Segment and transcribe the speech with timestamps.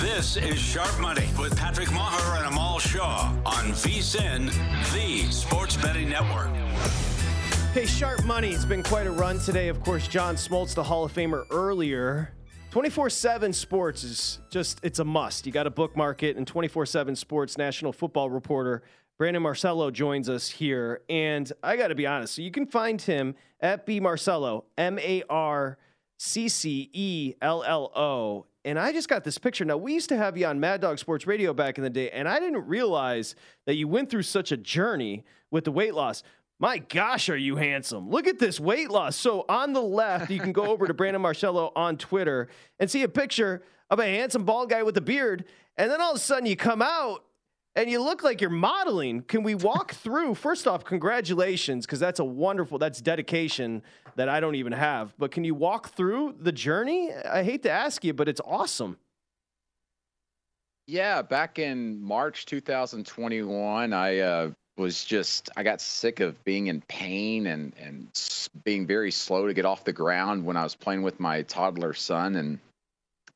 [0.00, 4.46] This is Sharp Money with Patrick Meagher and Amal Shah on VSIN,
[4.94, 6.48] the Sports Betting Network.
[7.74, 8.48] Hey, Sharp Money.
[8.48, 9.68] It's been quite a run today.
[9.68, 12.32] Of course, John Smoltz, the Hall of Famer, earlier.
[12.70, 15.44] 24 7 sports is just, it's a must.
[15.44, 16.38] You got to bookmark it.
[16.38, 18.82] And 24 7 sports national football reporter
[19.18, 21.02] Brandon Marcello joins us here.
[21.10, 24.98] And I got to be honest, so you can find him at B Marcello, M
[24.98, 25.76] A R
[26.16, 28.46] C C E L L O.
[28.64, 29.64] And I just got this picture.
[29.64, 32.10] Now, we used to have you on Mad Dog Sports Radio back in the day,
[32.10, 33.34] and I didn't realize
[33.66, 36.22] that you went through such a journey with the weight loss.
[36.58, 38.10] My gosh, are you handsome?
[38.10, 39.16] Look at this weight loss.
[39.16, 42.48] So, on the left, you can go over to Brandon Marcello on Twitter
[42.78, 45.46] and see a picture of a handsome bald guy with a beard.
[45.78, 47.24] And then all of a sudden, you come out
[47.76, 49.22] and you look like you're modeling.
[49.22, 50.34] Can we walk through?
[50.34, 53.82] First off, congratulations, because that's a wonderful, that's dedication
[54.16, 55.14] that I don't even have.
[55.18, 57.12] But can you walk through the journey?
[57.12, 58.98] I hate to ask you, but it's awesome.
[60.86, 66.80] Yeah, back in March 2021, I uh, was just I got sick of being in
[66.88, 68.08] pain and and
[68.64, 71.94] being very slow to get off the ground when I was playing with my toddler
[71.94, 72.58] son, and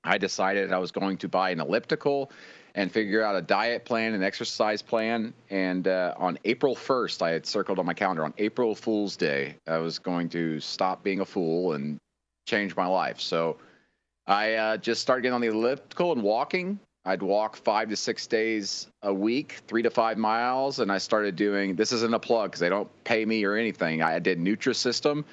[0.03, 2.33] I decided I was going to buy an elliptical
[2.75, 5.33] and figure out a diet plan and exercise plan.
[5.51, 9.57] And uh, on April 1st, I had circled on my calendar on April Fool's Day,
[9.67, 11.99] I was going to stop being a fool and
[12.47, 13.21] change my life.
[13.21, 13.59] So
[14.27, 16.81] I uh, just started getting on the elliptical and walking.
[17.05, 21.37] I'd walk five to six days a week, three to five miles, and I started
[21.37, 21.77] doing.
[21.77, 24.03] This isn't a plug because they don't pay me or anything.
[24.03, 25.25] I did Nutrisystem,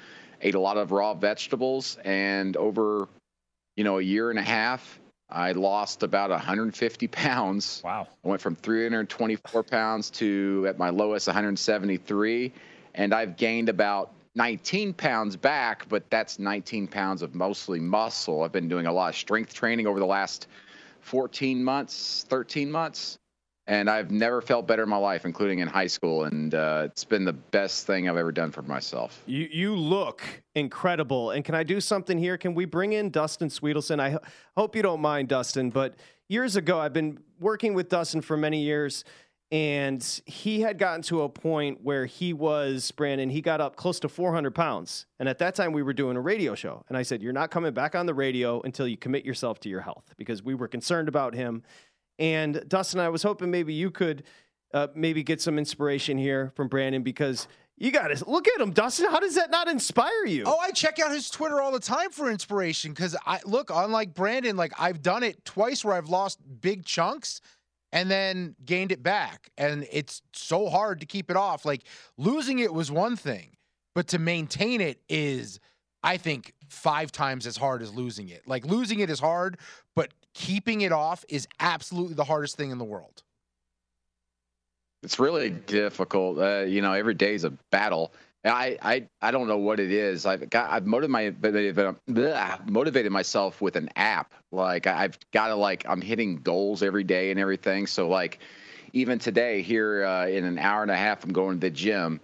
[0.42, 3.08] ate a lot of raw vegetables, and over,
[3.76, 5.00] you know, a year and a half,
[5.32, 7.80] I lost about 150 pounds.
[7.84, 8.06] Wow.
[8.24, 12.52] I went from 324 pounds to at my lowest 173,
[12.94, 18.42] and I've gained about 19 pounds back, but that's 19 pounds of mostly muscle.
[18.42, 20.48] I've been doing a lot of strength training over the last
[21.00, 23.18] 14 months, 13 months,
[23.66, 26.24] and I've never felt better in my life, including in high school.
[26.24, 29.22] And uh, it's been the best thing I've ever done for myself.
[29.26, 30.22] You you look
[30.54, 31.30] incredible.
[31.30, 32.36] And can I do something here?
[32.36, 34.00] Can we bring in Dustin Swedelson?
[34.00, 34.20] I ho-
[34.56, 35.96] hope you don't mind, Dustin, but
[36.28, 39.04] years ago, I've been working with Dustin for many years,
[39.52, 44.00] and he had gotten to a point where he was, Brandon, he got up close
[44.00, 45.04] to 400 pounds.
[45.18, 46.84] And at that time, we were doing a radio show.
[46.88, 49.68] And I said, You're not coming back on the radio until you commit yourself to
[49.68, 51.62] your health because we were concerned about him.
[52.18, 54.24] And Dustin, I was hoping maybe you could
[54.74, 58.70] uh, maybe get some inspiration here from Brandon because you got to look at him,
[58.70, 59.10] Dustin.
[59.10, 60.44] How does that not inspire you?
[60.46, 64.14] Oh, I check out his Twitter all the time for inspiration because I look, unlike
[64.14, 67.40] Brandon, like I've done it twice where I've lost big chunks
[67.92, 69.50] and then gained it back.
[69.58, 71.64] And it's so hard to keep it off.
[71.64, 71.82] Like
[72.16, 73.56] losing it was one thing,
[73.94, 75.60] but to maintain it is,
[76.02, 78.46] I think, five times as hard as losing it.
[78.46, 79.58] Like losing it is hard,
[79.94, 83.22] but keeping it off is absolutely the hardest thing in the world.
[85.02, 86.38] It's really difficult.
[86.38, 88.12] Uh, you know, every day is a battle.
[88.44, 90.26] I, I, I don't know what it is.
[90.26, 94.32] I've got I've motivated bleh, motivated myself with an app.
[94.50, 97.86] Like I've got to like I'm hitting goals every day and everything.
[97.86, 98.40] So like
[98.92, 102.20] even today here uh, in an hour and a half, I'm going to the gym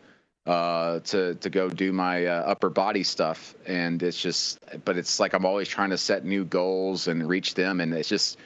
[0.49, 3.55] uh, to to go do my uh, upper body stuff.
[3.67, 7.55] And it's just, but it's like I'm always trying to set new goals and reach
[7.55, 7.81] them.
[7.81, 8.39] And it's just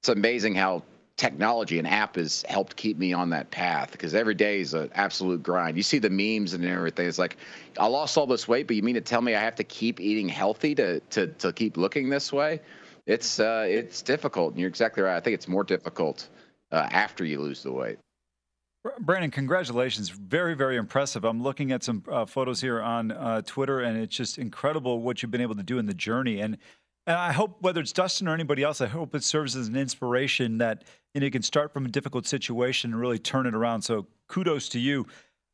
[0.00, 0.82] it's amazing how
[1.18, 4.90] technology and app has helped keep me on that path because every day is an
[4.94, 5.76] absolute grind.
[5.76, 7.06] You see the memes and everything.
[7.06, 7.36] It's like
[7.78, 10.00] I lost all this weight, but you mean to tell me I have to keep
[10.00, 12.60] eating healthy to to to keep looking this way?
[13.04, 14.52] It's uh, it's difficult.
[14.52, 15.16] And you're exactly right.
[15.16, 16.26] I think it's more difficult
[16.72, 17.98] uh, after you lose the weight.
[19.00, 20.08] Brandon, congratulations.
[20.08, 21.24] Very, very impressive.
[21.24, 25.22] I'm looking at some uh, photos here on uh, Twitter, and it's just incredible what
[25.22, 26.40] you've been able to do in the journey.
[26.40, 26.56] And,
[27.06, 29.76] and I hope, whether it's Dustin or anybody else, I hope it serves as an
[29.76, 33.54] inspiration that you, know, you can start from a difficult situation and really turn it
[33.54, 33.82] around.
[33.82, 35.06] So kudos to you.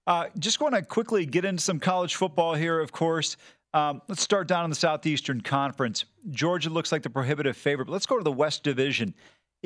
[0.07, 3.37] Uh, just want to quickly get into some college football here, of course.
[3.75, 6.05] Um, let's start down in the Southeastern Conference.
[6.31, 9.15] Georgia looks like the prohibitive favorite, but let's go to the West Division.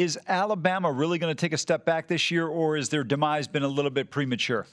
[0.00, 3.46] Is Alabama really going to take a step back this year, or is their demise
[3.46, 4.64] been a little bit premature?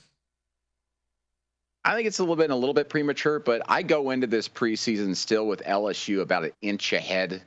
[1.83, 4.47] I think it's a little bit a little bit premature, but I go into this
[4.47, 7.41] preseason still with LSU about an inch ahead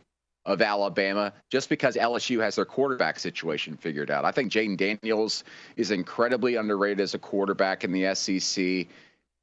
[0.45, 4.27] of Alabama just because LSU has their quarterback situation figured out.
[4.27, 5.45] I think Jayden Daniels
[5.77, 8.89] is incredibly underrated as a quarterback in the SEC.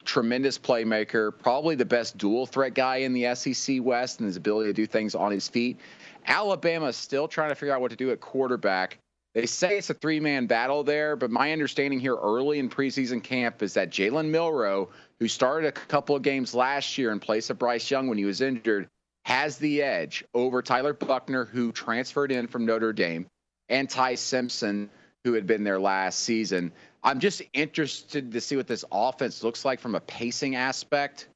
[0.08, 4.70] Tremendous playmaker, probably the best dual threat guy in the SEC West and his ability
[4.70, 5.80] to do things on his feet.
[6.26, 9.00] Alabama is still trying to figure out what to do at quarterback.
[9.34, 13.22] They say it's a three man battle there, but my understanding here early in preseason
[13.22, 14.90] camp is that Jalen Milroe,
[15.20, 18.26] who started a couple of games last year in place of Bryce Young when he
[18.26, 18.88] was injured,
[19.26, 23.28] has the edge over Tyler Buchner, who transferred in from Notre Dame,
[23.68, 24.90] and Ty Simpson,
[25.24, 26.72] who had been there last season.
[27.04, 31.28] I'm just interested to see what this offense looks like from a pacing aspect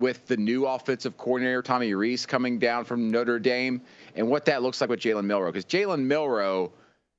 [0.00, 3.82] with the new offensive coordinator, Tommy Rees, coming down from Notre Dame,
[4.16, 5.52] and what that looks like with Jalen Milroe.
[5.52, 6.72] Because Jalen Milroe,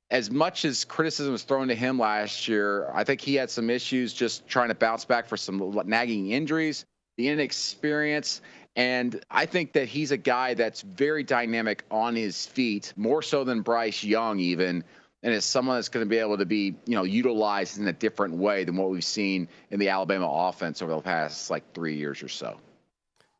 [0.09, 3.69] as much as criticism was thrown to him last year, I think he had some
[3.69, 6.85] issues just trying to bounce back for some nagging injuries,
[7.17, 8.41] the inexperience.
[8.75, 13.43] And I think that he's a guy that's very dynamic on his feet, more so
[13.43, 14.83] than Bryce Young, even.
[15.23, 17.93] And is someone that's going to be able to be, you know, utilized in a
[17.93, 21.95] different way than what we've seen in the Alabama offense over the past like three
[21.95, 22.57] years or so.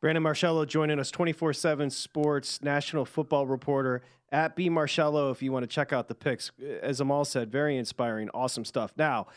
[0.00, 4.02] Brandon Marcello joining us 24 7 sports national football reporter
[4.32, 6.50] at B Marcello if you want to check out the picks.
[6.82, 8.92] As Amal said, very inspiring, awesome stuff.
[8.96, 9.28] Now,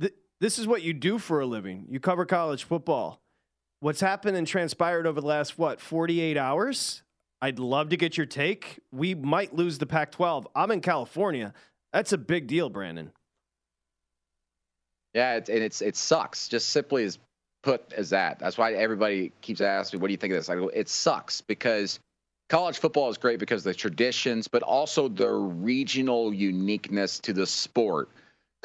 [0.00, 1.86] th- this is what you do for a living.
[1.90, 3.20] You cover college football.
[3.80, 7.02] What's happened and transpired over the last, what, 48 hours?
[7.42, 8.80] I'd love to get your take.
[8.90, 10.48] We might lose the Pac 12.
[10.54, 11.52] I'm in California.
[11.92, 13.12] That's a big deal, Brandon.
[15.14, 16.48] Yeah, it, and it's it sucks.
[16.48, 17.18] Just simply as
[17.62, 18.38] put as that.
[18.38, 20.88] That's why everybody keeps asking me, "What do you think of this?" I go, "It
[20.88, 21.98] sucks because
[22.48, 27.46] college football is great because of the traditions, but also the regional uniqueness to the
[27.46, 28.10] sport."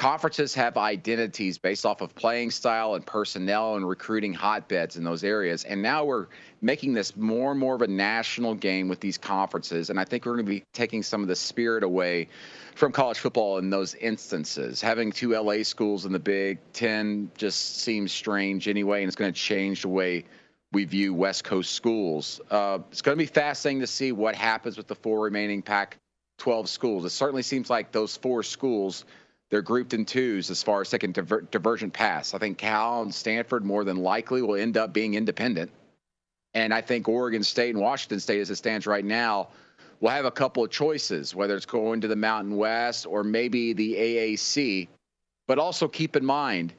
[0.01, 5.23] Conferences have identities based off of playing style and personnel and recruiting hotbeds in those
[5.23, 5.63] areas.
[5.63, 6.25] And now we're
[6.59, 9.91] making this more and more of a national game with these conferences.
[9.91, 12.29] And I think we're going to be taking some of the spirit away
[12.73, 14.81] from college football in those instances.
[14.81, 19.31] Having two LA schools in the Big Ten just seems strange anyway, and it's going
[19.31, 20.25] to change the way
[20.71, 22.41] we view West Coast schools.
[22.49, 25.99] Uh, it's going to be fascinating to see what happens with the four remaining Pac
[26.39, 27.05] 12 schools.
[27.05, 29.05] It certainly seems like those four schools
[29.51, 32.33] they're grouped in twos as far as second diver- divergent paths.
[32.33, 35.71] I think Cal and Stanford more than likely will end up being independent.
[36.53, 39.49] And I think Oregon State and Washington State, as it stands right now,
[39.99, 43.73] will have a couple of choices, whether it's going to the Mountain West or maybe
[43.73, 44.87] the AAC.
[45.47, 46.73] But also keep in mind,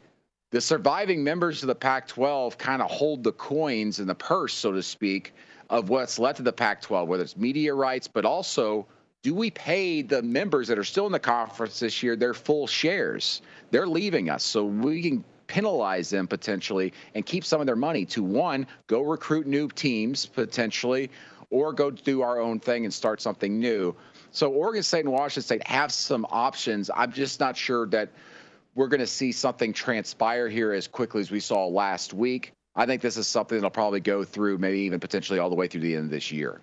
[0.51, 4.55] the surviving members of the Pac 12 kind of hold the coins in the purse,
[4.55, 5.35] so to speak,
[5.69, 8.87] of what's left of the Pac 12, whether it's media rights, but also
[9.23, 12.67] do we pay the members that are still in the conference this year their full
[12.67, 13.41] shares?
[13.71, 18.05] They're leaving us, so we can penalize them potentially and keep some of their money
[18.07, 21.11] to one, go recruit new teams potentially,
[21.51, 23.95] or go do our own thing and start something new.
[24.33, 26.91] So Oregon State and Washington State have some options.
[26.95, 28.09] I'm just not sure that
[28.75, 32.53] we're going to see something transpire here as quickly as we saw last week.
[32.75, 35.69] I think this is something that'll probably go through, maybe even potentially all the way
[35.69, 36.63] through the end of this year.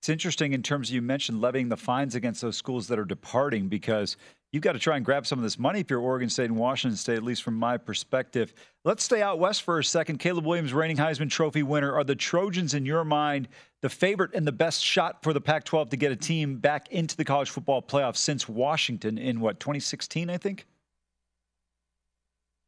[0.00, 3.04] It's interesting in terms of you mentioned levying the fines against those schools that are
[3.04, 4.16] departing because
[4.52, 6.56] you've got to try and grab some of this money if you're Oregon State and
[6.56, 8.54] Washington State, at least from my perspective.
[8.84, 10.18] Let's stay out west for a second.
[10.18, 11.92] Caleb Williams, reigning Heisman Trophy winner.
[11.92, 13.48] Are the Trojans, in your mind,
[13.82, 16.88] the favorite and the best shot for the Pac 12 to get a team back
[16.90, 20.64] into the college football playoff since Washington in what, 2016, I think?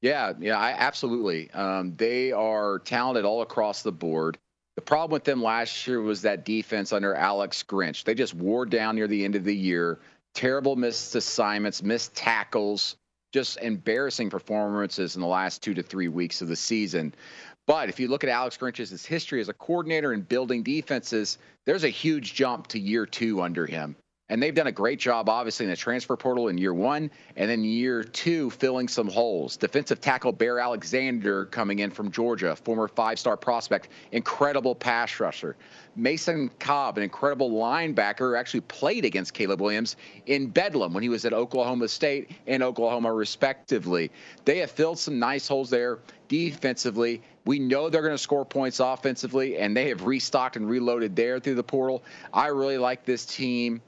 [0.02, 1.50] Yeah, yeah, I, absolutely.
[1.52, 4.38] Um, they are talented all across the board.
[4.80, 8.04] The problem with them last year was that defense under Alex Grinch.
[8.04, 9.98] They just wore down near the end of the year.
[10.32, 12.96] Terrible missed assignments, missed tackles,
[13.30, 17.14] just embarrassing performances in the last two to three weeks of the season.
[17.66, 21.84] But if you look at Alex Grinch's history as a coordinator and building defenses, there's
[21.84, 23.96] a huge jump to year two under him.
[24.30, 27.50] And they've done a great job, obviously, in the transfer portal in year one, and
[27.50, 29.56] then year two, filling some holes.
[29.56, 35.56] Defensive tackle Bear Alexander coming in from Georgia, former five star prospect, incredible pass rusher.
[35.96, 39.96] Mason Cobb, an incredible linebacker, actually played against Caleb Williams
[40.26, 44.12] in Bedlam when he was at Oklahoma State and Oklahoma, respectively.
[44.44, 47.20] They have filled some nice holes there defensively.
[47.46, 51.40] We know they're going to score points offensively, and they have restocked and reloaded there
[51.40, 52.04] through the portal.
[52.32, 53.82] I really like this team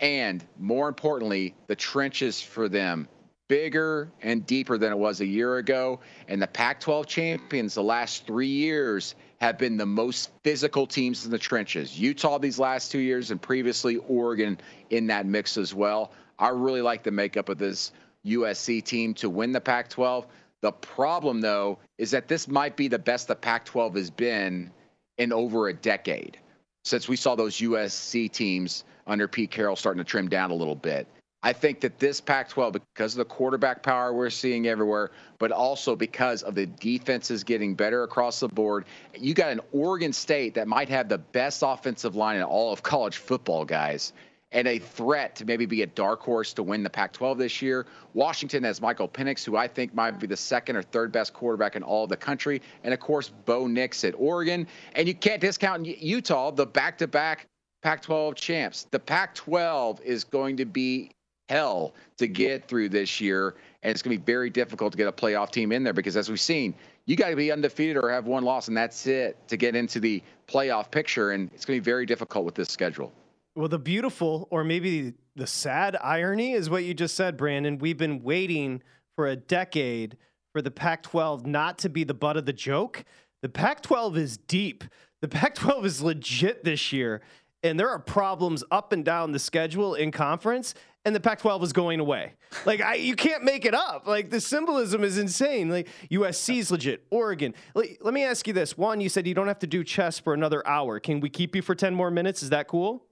[0.00, 3.08] and more importantly, the trenches for them
[3.48, 6.00] bigger and deeper than it was a year ago.
[6.28, 11.24] And the Pac 12 champions the last three years have been the most physical teams
[11.24, 11.98] in the trenches.
[11.98, 14.58] Utah these last two years, and previously Oregon
[14.90, 16.12] in that mix as well.
[16.38, 17.92] I really like the makeup of this
[18.26, 20.26] USC team to win the Pac 12.
[20.60, 24.70] The problem, though, is that this might be the best the Pac 12 has been
[25.16, 26.38] in over a decade
[26.84, 30.74] since we saw those USC teams under Pete Carroll starting to trim down a little
[30.74, 31.06] bit.
[31.42, 35.52] I think that this Pac 12, because of the quarterback power we're seeing everywhere, but
[35.52, 38.86] also because of the defenses getting better across the board,
[39.16, 42.82] you got an Oregon State that might have the best offensive line in all of
[42.82, 44.12] college football, guys
[44.52, 47.60] and a threat to maybe be a dark horse to win the Pac 12 this
[47.60, 47.86] year.
[48.14, 51.76] Washington has Michael Penix, who I think might be the second or third best quarterback
[51.76, 52.62] in all of the country.
[52.82, 54.66] And of course, Bo Nix at Oregon.
[54.94, 57.46] And you can't discount Utah, the back to back
[57.82, 58.86] Pac 12 champs.
[58.90, 61.10] The Pac 12 is going to be
[61.48, 63.54] hell to get through this year.
[63.82, 66.16] And it's going to be very difficult to get a playoff team in there because,
[66.16, 66.74] as we've seen,
[67.06, 70.00] you got to be undefeated or have one loss, and that's it to get into
[70.00, 71.30] the playoff picture.
[71.30, 73.12] And it's going to be very difficult with this schedule.
[73.54, 77.78] Well, the beautiful, or maybe the sad irony, is what you just said, Brandon.
[77.78, 78.82] We've been waiting
[79.16, 80.16] for a decade
[80.52, 83.04] for the Pac 12 not to be the butt of the joke.
[83.42, 84.84] The Pac 12 is deep.
[85.20, 87.22] The Pac 12 is legit this year.
[87.62, 90.74] And there are problems up and down the schedule in conference,
[91.04, 92.34] and the Pac 12 is going away.
[92.64, 94.06] Like, I, you can't make it up.
[94.06, 95.68] Like, the symbolism is insane.
[95.68, 97.54] Like, USC is legit, Oregon.
[97.74, 98.78] Like, let me ask you this.
[98.78, 101.00] One, you said you don't have to do chess for another hour.
[101.00, 102.42] Can we keep you for 10 more minutes?
[102.42, 103.04] Is that cool?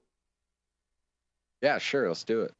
[1.63, 2.07] Yeah, sure.
[2.07, 2.53] Let's do it.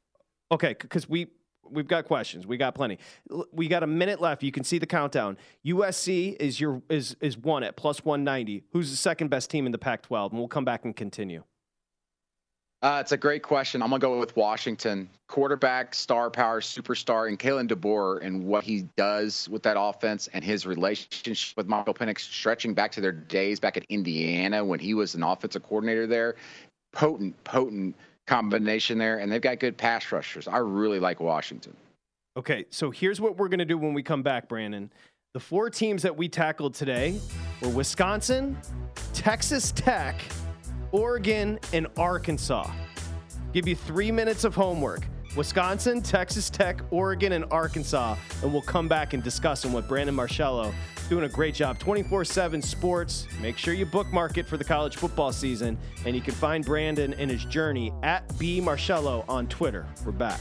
[0.51, 1.29] Okay, because we
[1.71, 2.47] we've got questions.
[2.47, 2.99] We got plenty.
[3.53, 4.43] We got a minute left.
[4.43, 5.37] You can see the countdown.
[5.67, 8.63] USC is your is is one at plus one ninety.
[8.73, 10.31] Who's the second best team in the Pac-12?
[10.31, 11.43] And we'll come back and continue.
[12.83, 13.83] Uh, it's a great question.
[13.83, 15.09] I'm gonna go with Washington.
[15.29, 20.45] Quarterback, star power, superstar, and Kalen DeBoer and what he does with that offense and
[20.45, 24.95] his relationship with Michael Penix, stretching back to their days back at Indiana when he
[24.95, 26.37] was an offensive coordinator there.
[26.93, 30.47] Potent, potent combination there, and they've got good pass rushers.
[30.47, 31.77] I really like Washington.
[32.37, 34.91] Okay, so here's what we're to do when we come back, Brandon.
[35.33, 37.19] The four teams that we tackled today
[37.63, 38.57] were Wisconsin,
[39.13, 40.21] Texas Tech,
[40.97, 42.71] Oregon, and Arkansas.
[43.53, 45.07] Give you three minutes of homework.
[45.37, 48.17] Wisconsin, Texas Tech, Oregon, and Arkansas.
[48.43, 50.73] And we'll come back and discuss them with Brandon Marcello.
[51.11, 51.79] Doing a great job.
[51.79, 53.27] 24 7 sports.
[53.43, 55.77] Make sure you bookmark it for the college football season.
[56.07, 59.87] And you can find Brandon and his journey at B Marcello on Twitter.
[60.07, 60.41] We're back.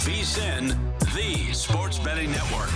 [0.00, 0.74] VSIN,
[1.14, 2.70] the Sports Betting Network.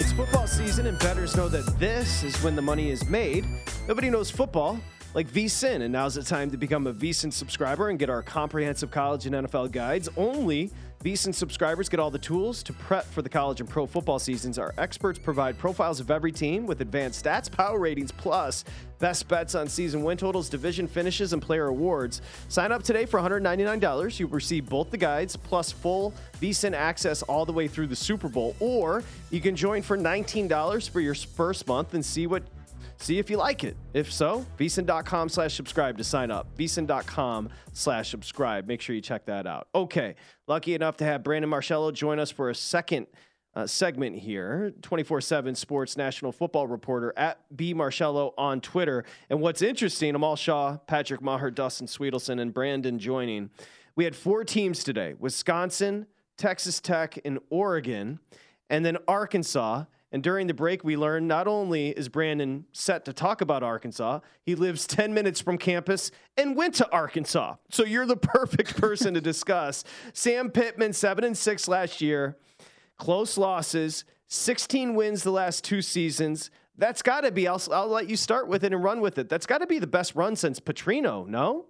[0.00, 3.46] It's football season, and bettors know that this is when the money is made.
[3.86, 4.80] Nobody knows football
[5.14, 8.90] like VSIN, and now's the time to become a VSIN subscriber and get our comprehensive
[8.90, 10.08] college and NFL guides.
[10.16, 10.72] Only
[11.04, 14.58] VSIN subscribers get all the tools to prep for the college and pro football seasons.
[14.58, 18.64] Our experts provide profiles of every team with advanced stats, power ratings, plus
[18.98, 22.22] best bets on season win totals, division finishes, and player awards.
[22.48, 24.18] Sign up today for $199.
[24.18, 28.28] You'll receive both the guides plus full VSIN access all the way through the Super
[28.28, 32.42] Bowl, or you can join for $19 for your first month and see what
[32.98, 33.76] See if you like it.
[33.92, 36.48] If so, vsin.com slash subscribe to sign up.
[36.56, 38.66] vsin.com slash subscribe.
[38.66, 39.68] Make sure you check that out.
[39.74, 40.14] Okay.
[40.46, 43.06] Lucky enough to have Brandon Marcello join us for a second
[43.56, 49.04] uh, segment here 24 7 sports national football reporter at B Marcello on Twitter.
[49.30, 53.50] And what's interesting, Amal Shah, Patrick Meagher, Dustin Swedelson, and Brandon joining.
[53.94, 58.20] We had four teams today Wisconsin, Texas Tech, and Oregon,
[58.68, 59.84] and then Arkansas.
[60.16, 64.20] And during the break, we learned not only is Brandon set to talk about Arkansas,
[64.40, 67.56] he lives 10 minutes from campus and went to Arkansas.
[67.68, 69.84] So you're the perfect person to discuss.
[70.14, 72.38] Sam Pittman, 7 and 6 last year,
[72.96, 76.50] close losses, 16 wins the last two seasons.
[76.78, 79.28] That's got to be, I'll, I'll let you start with it and run with it.
[79.28, 81.66] That's got to be the best run since Petrino, no?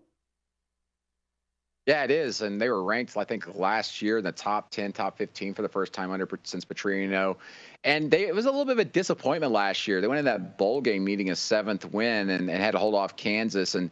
[1.86, 4.92] Yeah, it is, and they were ranked, I think, last year in the top ten,
[4.92, 7.36] top fifteen for the first time under since Petrino,
[7.84, 10.00] and they it was a little bit of a disappointment last year.
[10.00, 12.96] They went in that bowl game needing a seventh win and, and had to hold
[12.96, 13.88] off Kansas, and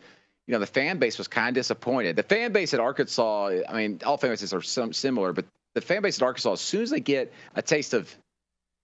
[0.49, 2.17] you know the fan base was kind of disappointed.
[2.17, 5.81] The fan base at Arkansas, I mean, all fan bases are some, similar, but the
[5.81, 8.13] fan base at Arkansas, as soon as they get a taste of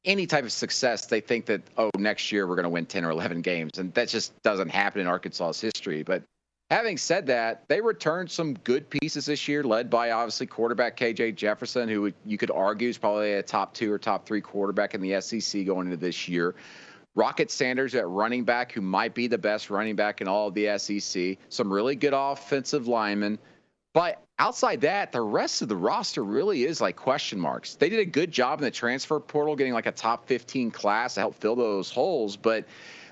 [0.04, 3.04] any type of success, they think that oh, next year we're going to win ten
[3.04, 6.22] or eleven games, and that just doesn't happen in Arkansas's history, but.
[6.70, 11.34] Having said that, they returned some good pieces this year, led by obviously quarterback KJ
[11.34, 15.00] Jefferson, who you could argue is probably a top two or top three quarterback in
[15.00, 16.54] the SEC going into this year.
[17.16, 20.54] Rocket Sanders at running back, who might be the best running back in all of
[20.54, 21.38] the SEC.
[21.48, 23.40] Some really good offensive linemen.
[23.92, 27.74] But outside that, the rest of the roster really is like question marks.
[27.74, 31.14] They did a good job in the transfer portal, getting like a top 15 class
[31.14, 32.36] to help fill those holes.
[32.36, 32.66] But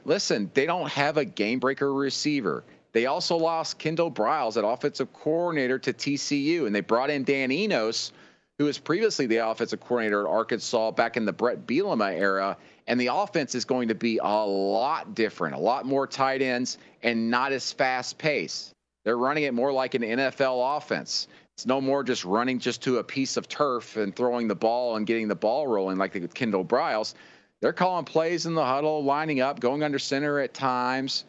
[0.05, 2.63] listen, they don't have a game breaker receiver.
[2.93, 7.53] They also lost Kendall Briles, at offensive coordinator, to TCU, and they brought in Dan
[7.53, 8.13] Enos,
[8.59, 12.57] who was previously the offensive coordinator at Arkansas back in the Bret Bielema era.
[12.87, 16.79] And the offense is going to be a lot different, a lot more tight ends,
[17.03, 18.73] and not as fast paced.
[19.05, 21.29] They're running it more like an NFL offense.
[21.57, 24.97] It's no more just running just to a piece of turf and throwing the ball
[24.97, 27.15] and getting the ball rolling like with Kendall Briles.
[27.61, 31.25] They're calling plays in the huddle, lining up, going under center at times.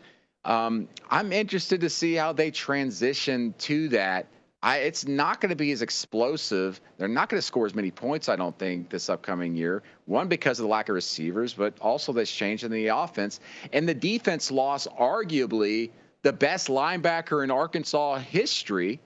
[0.46, 4.28] Um, I'm interested to see how they transition to that.
[4.62, 6.82] I, it's not going to be as explosive.
[6.98, 9.84] They're not going to score as many points, I don't think, this upcoming year.
[10.06, 13.40] One, because of the lack of receivers, but also this change in the offense.
[13.72, 15.92] And the defense lost arguably
[16.24, 19.00] the best linebacker in Arkansas history,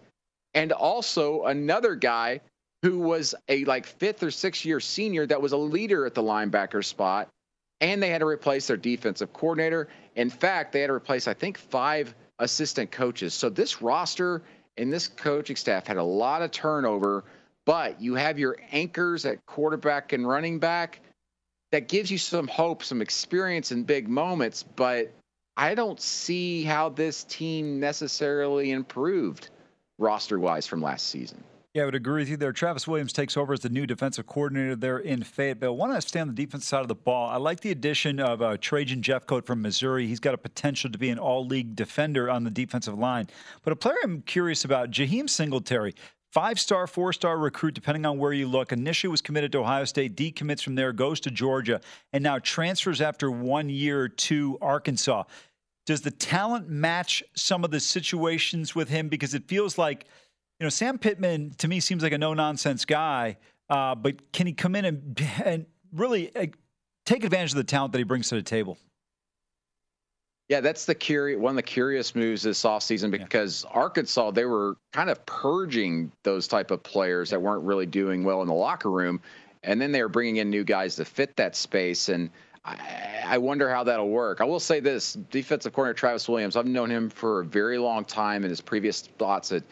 [0.55, 2.41] and also another guy
[2.81, 6.23] who was a like fifth or sixth year senior that was a leader at the
[6.23, 7.29] linebacker spot.
[7.79, 11.33] And they had to replace their defensive coordinator in fact, they had to replace, I
[11.33, 13.33] think, five assistant coaches.
[13.33, 14.43] So this roster
[14.77, 17.23] and this coaching staff had a lot of turnover,
[17.65, 20.99] but you have your anchors at quarterback and running back.
[21.71, 25.11] That gives you some hope, some experience in big moments, but
[25.57, 29.49] I don't see how this team necessarily improved
[29.97, 31.43] roster wise from last season.
[31.73, 32.53] Yeah, I would agree with you there.
[32.53, 35.71] Travis Williams takes over as the new defensive coordinator there in Fayetteville.
[35.71, 37.29] I want to stay on the defense side of the ball.
[37.29, 40.05] I like the addition of uh, Trajan Jeffcoat from Missouri.
[40.05, 43.27] He's got a potential to be an all league defender on the defensive line.
[43.63, 45.95] But a player I'm curious about, Jaheim Singletary.
[46.31, 48.71] Five star, four star recruit, depending on where you look.
[48.71, 51.81] Initially was committed to Ohio State, decommits from there, goes to Georgia,
[52.11, 55.23] and now transfers after one year to Arkansas.
[55.87, 59.09] Does the talent match some of the situations with him?
[59.09, 60.05] Because it feels like
[60.59, 63.37] you know, Sam Pittman to me seems like a no nonsense guy,
[63.69, 66.47] uh, but can he come in and, and really uh,
[67.05, 68.77] take advantage of the talent that he brings to the table?
[70.49, 73.79] Yeah, that's the curious one of the curious moves this offseason because yeah.
[73.79, 78.41] Arkansas they were kind of purging those type of players that weren't really doing well
[78.41, 79.21] in the locker room,
[79.63, 82.09] and then they were bringing in new guys to fit that space.
[82.09, 82.29] And
[82.65, 84.41] I, I wonder how that'll work.
[84.41, 86.57] I will say this: defensive corner Travis Williams.
[86.57, 89.63] I've known him for a very long time in his previous spots at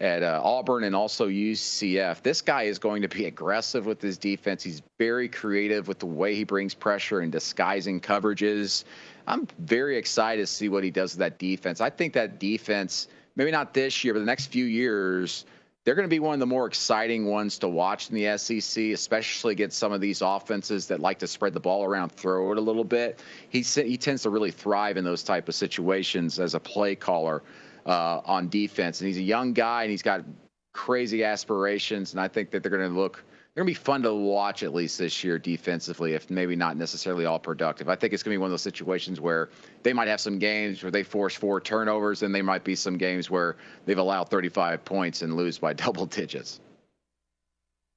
[0.00, 2.22] at uh, Auburn and also UCF.
[2.22, 4.62] This guy is going to be aggressive with his defense.
[4.62, 8.84] He's very creative with the way he brings pressure and disguising coverages.
[9.26, 11.82] I'm very excited to see what he does with that defense.
[11.82, 15.44] I think that defense, maybe not this year, but the next few years,
[15.84, 18.84] they're going to be one of the more exciting ones to watch in the SEC,
[18.84, 22.58] especially against some of these offenses that like to spread the ball around, throw it
[22.58, 23.20] a little bit.
[23.50, 27.42] He he tends to really thrive in those type of situations as a play caller
[27.90, 29.00] uh, on defense.
[29.00, 30.24] And he's a young guy, and he's got
[30.72, 32.12] crazy aspirations.
[32.12, 34.62] And I think that they're going to look they're going to be fun to watch
[34.62, 37.88] at least this year defensively, if maybe not necessarily all productive.
[37.88, 39.48] I think it's going to be one of those situations where
[39.82, 42.96] they might have some games where they force four turnovers, and they might be some
[42.96, 46.60] games where they've allowed 35 points and lose by double digits.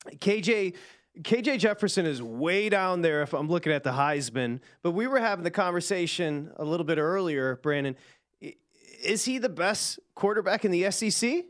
[0.10, 0.74] KJ.
[1.22, 5.20] KJ Jefferson is way down there if I'm looking at the Heisman, but we were
[5.20, 7.96] having the conversation a little bit earlier, Brandon.
[9.04, 11.46] Is he the best quarterback in the SEC?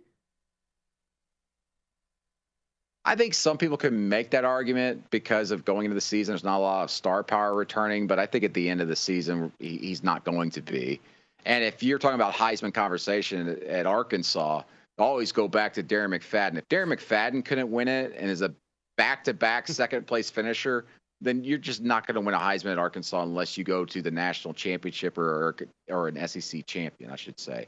[3.05, 6.31] I think some people can make that argument because of going into the season.
[6.33, 8.87] There's not a lot of star power returning, but I think at the end of
[8.87, 11.01] the season, he's not going to be.
[11.45, 14.63] And if you're talking about Heisman conversation at Arkansas,
[14.97, 16.57] always go back to Darren McFadden.
[16.57, 18.53] If Darren McFadden couldn't win it and is a
[18.95, 20.85] back-to-back second place finisher,
[21.23, 24.01] then you're just not going to win a Heisman at Arkansas unless you go to
[24.01, 25.55] the national championship or
[25.89, 27.67] or an SEC champion, I should say.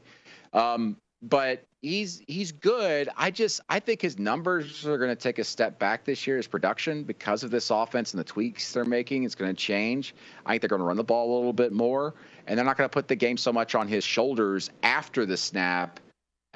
[0.52, 3.08] Um, but he's he's good.
[3.16, 6.36] I just I think his numbers are going to take a step back this year.
[6.36, 10.14] His production because of this offense and the tweaks they're making is going to change.
[10.44, 12.14] I think they're going to run the ball a little bit more,
[12.46, 15.36] and they're not going to put the game so much on his shoulders after the
[15.36, 16.00] snap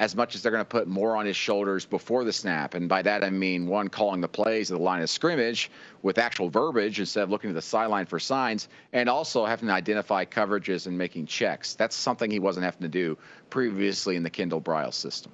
[0.01, 2.73] as much as they're going to put more on his shoulders before the snap.
[2.73, 6.17] And by that, I mean one calling the plays at the line of scrimmage with
[6.17, 10.25] actual verbiage instead of looking to the sideline for signs, and also having to identify
[10.25, 11.75] coverages and making checks.
[11.75, 13.19] That's something he wasn't having to do
[13.51, 15.33] previously in the Kendall Briles system.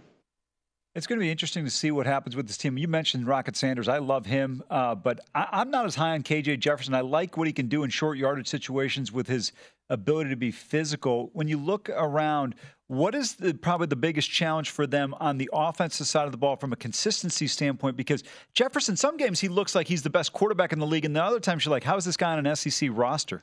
[0.97, 2.79] It's going to be interesting to see what happens with this team.
[2.79, 3.87] You mentioned Rocket Sanders.
[3.87, 6.95] I love him, uh, but I, am not as high on KJ Jefferson.
[6.95, 9.53] I like what he can do in short yardage situations with his
[9.91, 11.29] ability to be physical.
[11.35, 12.55] When you look around,
[12.89, 16.39] what is the, probably the biggest challenge for them on the offensive side of the
[16.39, 17.97] ball from a consistency standpoint?
[17.97, 18.23] Because
[18.55, 21.23] Jefferson, some games he looks like he's the best quarterback in the league, and the
[21.23, 23.43] other times you're like, how is this guy on an SEC roster?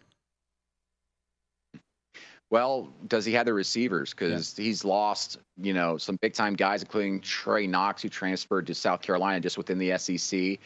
[2.50, 4.12] Well, does he have the receivers?
[4.12, 4.66] Because yeah.
[4.66, 9.02] he's lost, you know, some big time guys, including Trey Knox, who transferred to South
[9.02, 10.40] Carolina just within the SEC.
[10.40, 10.60] You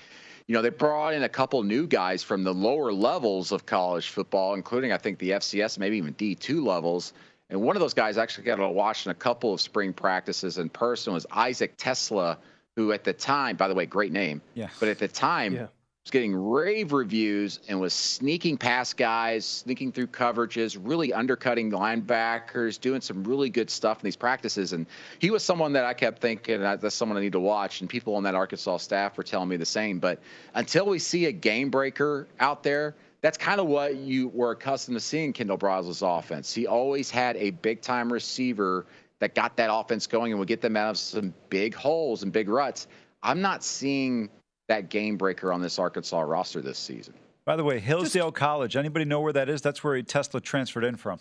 [0.53, 4.53] know, they brought in a couple new guys from the lower levels of college football,
[4.53, 7.13] including I think the FCS, maybe even D2 levels.
[7.49, 10.57] And one of those guys actually got to watch in a couple of spring practices
[10.57, 12.38] in person was Isaac TeSlaa,
[12.75, 14.41] who at the time, by the way, great name.
[14.53, 14.69] Yeah.
[14.79, 15.67] But at the time, yeah
[16.07, 22.79] was getting rave reviews and was sneaking past guys, sneaking through coverages, really undercutting linebackers,
[22.79, 24.71] doing some really good stuff in these practices.
[24.71, 24.86] And
[25.19, 27.81] he was someone that I kept thinking uh, that's someone I need to watch.
[27.81, 29.99] And people on that Arkansas staff were telling me the same.
[29.99, 30.21] But
[30.53, 34.95] until we see a game breaker out there, that's kind of what you were accustomed
[34.95, 36.53] to seeing Kendall Briles' offense.
[36.53, 38.86] He always had a big time receiver
[39.19, 42.32] that got that offense going and would get them out of some big holes and
[42.32, 42.88] big ruts.
[43.23, 44.30] I'm not seeing
[44.67, 47.15] that game breaker on this Arkansas roster this season.
[47.45, 48.75] By the way, Hillsdale Just, College.
[48.75, 49.62] Anybody know where that is?
[49.62, 51.19] That's where TeSlaa transferred in from.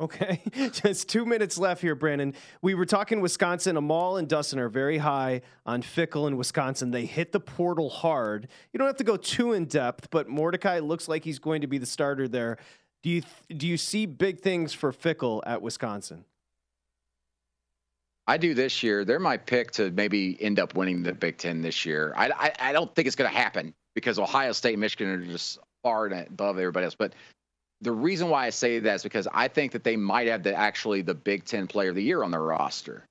[0.00, 0.40] Okay,
[0.72, 2.32] just two minutes left here, Brandon.
[2.62, 3.76] We were talking Wisconsin.
[3.76, 6.92] Amal and Dustin are very high on Fickell in Wisconsin.
[6.92, 8.46] They hit the portal hard.
[8.72, 11.66] You don't have to go too in depth, but Mordecai looks like he's going to
[11.66, 12.58] be the starter there.
[13.02, 16.24] Do you do you see big things for Fickell at Wisconsin?
[18.28, 19.04] I do this year.
[19.04, 22.12] They're my pick to maybe end up winning the Big Ten this year.
[22.14, 25.24] I, I, I don't think it's going to happen because Ohio State and Michigan are
[25.24, 26.94] just far above everybody else.
[26.94, 27.14] But
[27.80, 30.54] the reason why I say that is because I think that they might have the
[30.54, 33.04] actually the Big Ten Player of the Year on their roster.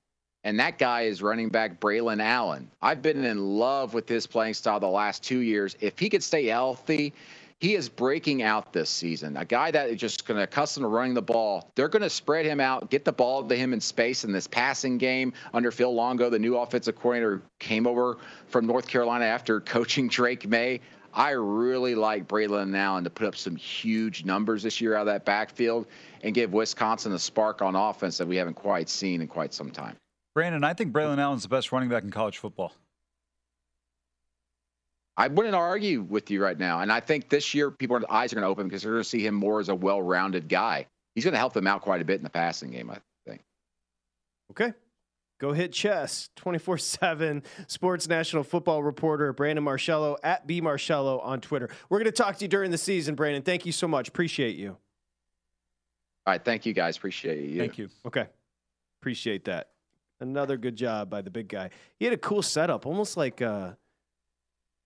[0.44, 2.70] And that guy is running back Braylon Allen.
[2.80, 5.76] I've been in love with his playing style the last two years.
[5.80, 7.12] If he could stay healthy
[7.60, 9.36] he is breaking out this season.
[9.36, 11.72] A guy that is just going to accustomed to running the ball.
[11.74, 14.46] They're going to spread him out, get the ball to him in space in this
[14.46, 19.60] passing game under Phil Longo, the new offensive coordinator, came over from North Carolina after
[19.60, 20.80] coaching Drake Maye.
[21.12, 25.06] I really like Braylon Allen to put up some huge numbers this year out of
[25.06, 25.86] that backfield
[26.22, 29.70] and give Wisconsin a spark on offense that we haven't quite seen in quite some
[29.70, 29.96] time.
[30.34, 32.72] Brandon, I think Braylon Allen's the best running back in college football.
[35.16, 36.80] I wouldn't argue with you right now.
[36.80, 39.08] And I think this year, people's eyes are going to open because they're going to
[39.08, 40.86] see him more as a well rounded guy.
[41.16, 42.88] he's going to help them out quite a bit in the passing game.
[42.88, 43.42] I think.
[44.52, 44.72] Okay.
[45.38, 51.40] Go hit chess 24 7 sports national football reporter Brandon Marcello at B Marcello on
[51.40, 51.68] Twitter.
[51.88, 53.42] We're going to talk to you during the season, Brandon.
[53.42, 54.08] Thank you so much.
[54.08, 54.70] Appreciate you.
[56.26, 56.44] All right.
[56.44, 56.96] Thank you, guys.
[56.96, 57.58] Appreciate you.
[57.58, 57.88] Thank you.
[58.04, 58.26] Okay.
[59.00, 59.70] Appreciate that.
[60.20, 61.70] Another good job by the big guy.
[61.98, 63.70] He had a cool setup, almost like uh,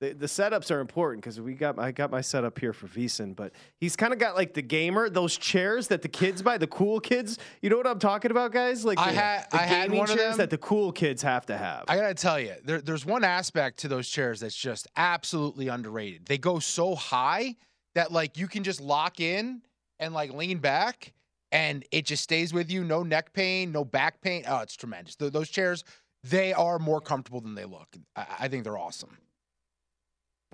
[0.02, 3.36] the, the setups are important because we got I got my setup here for VSiN,
[3.36, 6.66] but he's kind of got like the gamer, those chairs that the kids buy, the
[6.66, 7.38] cool kids.
[7.60, 8.84] You know what I'm talking about, guys?
[8.84, 10.38] Like the, I had the I had one of chairs them.
[10.38, 11.84] that the cool kids have to have.
[11.86, 16.26] I gotta tell you, there, there's one aspect to those chairs that's just absolutely underrated.
[16.26, 17.54] They go so high
[17.94, 19.62] that like you can just lock in
[20.00, 21.12] and like lean back,
[21.52, 22.82] and it just stays with you.
[22.82, 24.42] No neck pain, no back pain.
[24.48, 25.14] Oh, it's tremendous.
[25.14, 25.84] Th- those chairs,
[26.24, 27.94] they are more comfortable than they look.
[28.16, 29.16] I, I think they're awesome.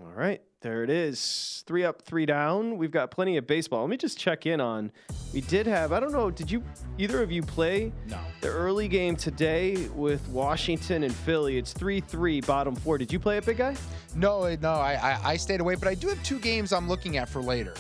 [0.00, 1.64] All right, there it is.
[1.66, 2.76] Three up, three down.
[2.78, 3.80] We've got plenty of baseball.
[3.80, 4.92] Let me just check in on.
[5.34, 5.92] We did have.
[5.92, 6.30] I don't know.
[6.30, 6.62] Did you
[6.98, 8.18] either of you play No.
[8.40, 11.58] the early game today with Washington and Philly?
[11.58, 12.96] It's three three, bottom four.
[12.96, 13.74] Did you play it, big guy?
[14.14, 17.16] No, no, I, I I stayed away, but I do have two games I'm looking
[17.16, 17.74] at for later.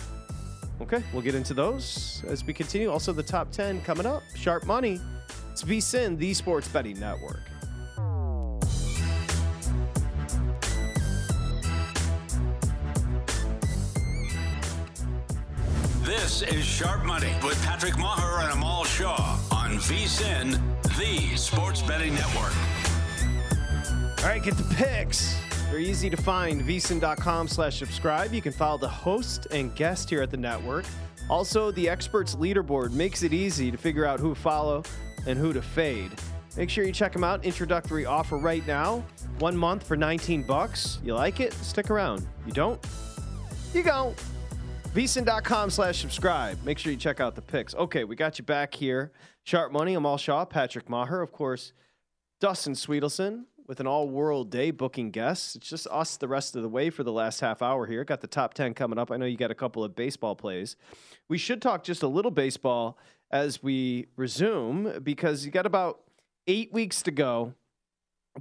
[0.80, 2.90] Okay, we'll get into those as we continue.
[2.90, 4.22] Also, the top 10 coming up.
[4.36, 5.00] Sharp Money.
[5.52, 7.40] It's VSIN, the Sports Betting Network.
[16.28, 20.60] This is Sharp Money with Patrick Meagher and Amal Shah on VSIN,
[20.98, 22.52] the Sports Betting Network.
[24.18, 25.40] All right, get the picks.
[25.70, 26.60] They're easy to find.
[26.60, 28.34] VSIN.com slash subscribe.
[28.34, 30.84] You can follow the host and guest here at the network.
[31.30, 34.82] Also, the experts leaderboard makes it easy to figure out who to follow
[35.26, 36.12] and who to fade.
[36.58, 37.42] Make sure you check them out.
[37.42, 39.02] Introductory offer right now.
[39.38, 40.98] One month for 19 bucks.
[41.02, 41.54] You like it?
[41.54, 42.26] Stick around.
[42.46, 42.86] You don't?
[43.72, 44.14] You go.
[44.94, 46.62] VSIN.com slash subscribe.
[46.64, 47.74] Make sure you check out the picks.
[47.74, 49.12] Okay, we got you back here.
[49.44, 51.72] Sharp Money, Amal Shah, Patrick Meagher, of course,
[52.40, 55.54] Dustin Swedelson with an all world day booking guests.
[55.54, 58.02] It's just us the rest of the way for the last half hour here.
[58.02, 59.12] Got the top 10 coming up.
[59.12, 60.74] I know you got a couple of baseball plays.
[61.28, 62.98] We should talk just a little baseball
[63.30, 66.00] as we resume because you got about
[66.46, 67.52] eight weeks to go.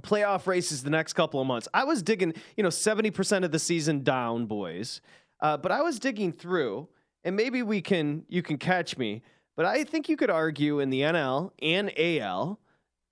[0.00, 1.68] Playoff races the next couple of months.
[1.74, 5.00] I was digging, you know, 70% of the season down, boys.
[5.40, 6.88] Uh, but I was digging through,
[7.24, 9.22] and maybe we can you can catch me.
[9.56, 12.60] But I think you could argue in the NL and AL,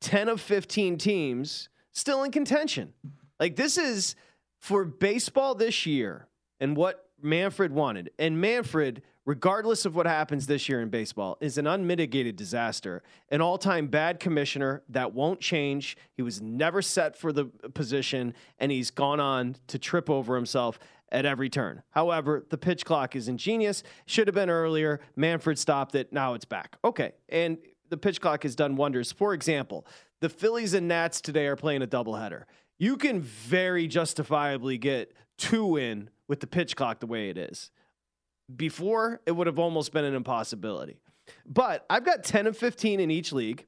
[0.01, 2.93] 10 of 15 teams still in contention.
[3.41, 4.15] Like this is
[4.61, 6.29] for baseball this year
[6.61, 8.11] and what Manfred wanted.
[8.19, 13.41] And Manfred, regardless of what happens this year in baseball, is an unmitigated disaster, an
[13.41, 15.97] all time bad commissioner that won't change.
[16.13, 20.79] He was never set for the position, and he's gone on to trip over himself
[21.11, 21.83] at every turn.
[21.91, 23.83] However, the pitch clock is ingenious.
[24.07, 25.01] Should have been earlier.
[25.15, 26.13] Manfred stopped it.
[26.13, 26.77] Now it's back.
[26.85, 27.13] Okay.
[27.29, 29.13] And the pitch clock has done wonders.
[29.13, 29.87] For example,
[30.21, 32.45] the Phillies and Nats today are playing a doubleheader.
[32.79, 37.71] You can very justifiably get two in with the pitch clock the way it is.
[38.55, 41.01] Before, it would have almost been an impossibility.
[41.45, 43.67] But I've got 10 of 15 in each league.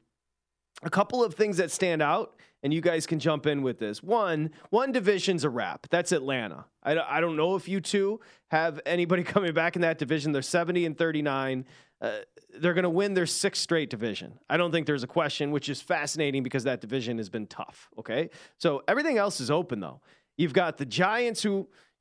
[0.82, 4.02] A couple of things that stand out, and you guys can jump in with this.
[4.02, 5.86] One, one division's a wrap.
[5.90, 6.64] That's Atlanta.
[6.82, 10.32] I, don't- I don't know if you two have anybody coming back in that division.
[10.32, 11.64] They're 70 and 39.
[12.00, 12.18] Uh,
[12.60, 14.38] they're going to win their sixth straight division.
[14.48, 17.88] I don't think there's a question, which is fascinating because that division has been tough.
[17.98, 18.30] Okay.
[18.58, 20.00] So everything else is open, though.
[20.36, 21.50] You've got the Giants who,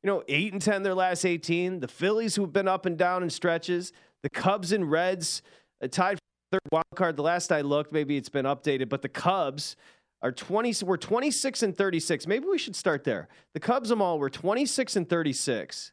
[0.03, 3.23] you know, 8 and 10 their last 18, the Phillies who've been up and down
[3.23, 3.91] in stretches,
[4.23, 5.41] the Cubs and Reds
[5.83, 7.15] uh, tied for third wild card.
[7.17, 9.75] The last I looked, maybe it's been updated, but the Cubs
[10.21, 12.27] are 20 we're 26 and 36.
[12.27, 13.27] Maybe we should start there.
[13.53, 15.91] The Cubs them all were 26 and 36.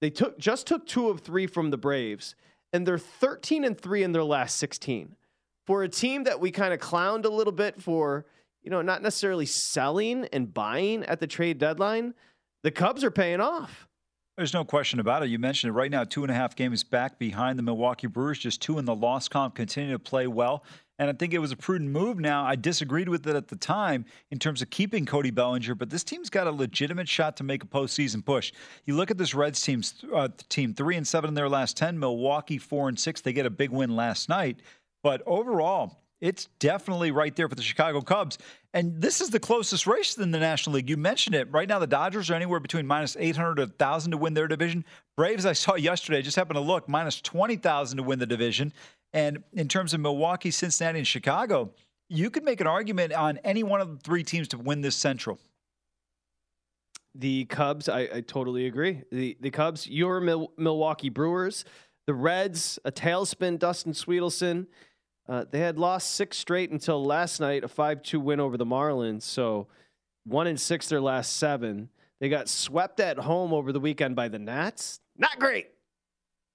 [0.00, 2.34] They took just took 2 of 3 from the Braves
[2.72, 5.16] and they're 13 and 3 in their last 16.
[5.66, 8.26] For a team that we kind of clowned a little bit for,
[8.62, 12.14] you know, not necessarily selling and buying at the trade deadline,
[12.62, 13.86] the Cubs are paying off.
[14.36, 15.28] There's no question about it.
[15.28, 18.38] You mentioned it right now, two and a half games back behind the Milwaukee Brewers,
[18.38, 20.64] just two in the loss comp, continue to play well.
[21.00, 22.44] And I think it was a prudent move now.
[22.44, 26.04] I disagreed with it at the time in terms of keeping Cody Bellinger, but this
[26.04, 28.52] team's got a legitimate shot to make a postseason push.
[28.84, 31.98] You look at this Reds team's uh, team three and seven in their last ten,
[31.98, 33.22] Milwaukee four and six.
[33.22, 34.60] They get a big win last night,
[35.02, 38.36] but overall, it's definitely right there for the Chicago Cubs.
[38.74, 40.90] And this is the closest race in the National League.
[40.90, 41.50] You mentioned it.
[41.50, 44.84] Right now, the Dodgers are anywhere between minus 800 to 1,000 to win their division.
[45.16, 48.74] Braves, I saw yesterday, just happened to look, minus 20,000 to win the division.
[49.12, 51.72] And in terms of Milwaukee, Cincinnati, and Chicago,
[52.08, 54.96] you could make an argument on any one of the three teams to win this
[54.96, 55.38] Central.
[57.14, 59.02] The Cubs, I, I totally agree.
[59.10, 61.64] The the Cubs, your Mil- Milwaukee Brewers,
[62.06, 64.66] The Reds, a tailspin, Dustin Swedelson.
[65.28, 68.66] Uh, they had lost six straight until last night, a 5 2 win over the
[68.66, 69.22] Marlins.
[69.22, 69.68] So
[70.24, 71.88] one in six their last seven.
[72.20, 75.00] They got swept at home over the weekend by the Nats.
[75.16, 75.68] Not great.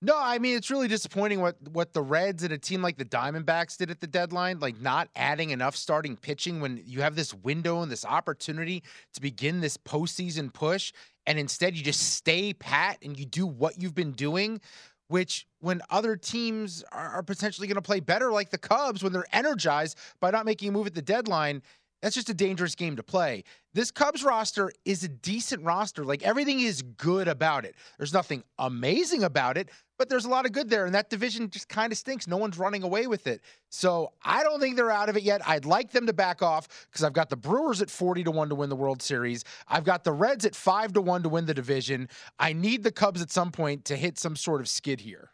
[0.05, 3.05] No, I mean it's really disappointing what what the Reds and a team like the
[3.05, 7.33] Diamondbacks did at the deadline, like not adding enough starting pitching when you have this
[7.33, 8.83] window and this opportunity
[9.15, 10.93] to begin this postseason push,
[11.25, 14.61] and instead you just stay pat and you do what you've been doing.
[15.07, 19.11] Which, when other teams are, are potentially going to play better, like the Cubs, when
[19.13, 21.63] they're energized by not making a move at the deadline,
[22.05, 23.43] that's just a dangerous game to play.
[23.73, 26.05] This Cubs roster is a decent roster.
[26.05, 27.73] Like everything is good about it.
[27.97, 30.85] There's nothing amazing about it, but there's a lot of good there.
[30.85, 32.27] And that division just kind of stinks.
[32.27, 33.41] No one's running away with it.
[33.69, 35.41] So I don't think they're out of it yet.
[35.47, 38.49] I'd like them to back off because I've got the Brewers at 40 to 1
[38.49, 39.43] to win the World Series.
[39.67, 42.07] I've got the Reds at 5 to 1 to win the division.
[42.37, 45.31] I need the Cubs at some point to hit some sort of skid here.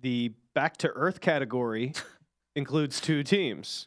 [0.00, 1.92] The back to earth category
[2.56, 3.86] includes two teams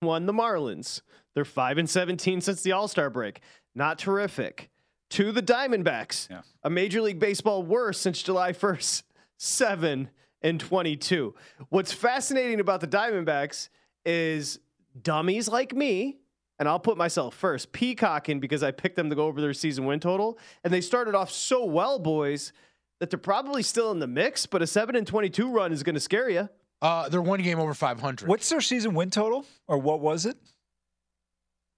[0.00, 1.02] one, the Marlins.
[1.34, 3.40] They're 5 and 17 since the All Star break.
[3.74, 4.70] Not terrific.
[5.10, 6.28] To the Diamondbacks.
[6.30, 6.42] Yeah.
[6.62, 9.02] A Major League Baseball worst since July 1st,
[9.36, 10.10] 7
[10.42, 11.34] and 22.
[11.68, 13.68] What's fascinating about the Diamondbacks
[14.04, 14.58] is
[15.00, 16.18] dummies like me,
[16.58, 19.84] and I'll put myself first, peacocking because I picked them to go over their season
[19.84, 20.38] win total.
[20.64, 22.52] And they started off so well, boys,
[23.00, 25.94] that they're probably still in the mix, but a 7 and 22 run is going
[25.94, 26.48] to scare you.
[26.82, 28.26] Uh, they're one game over 500.
[28.28, 30.36] What's their season win total, or what was it?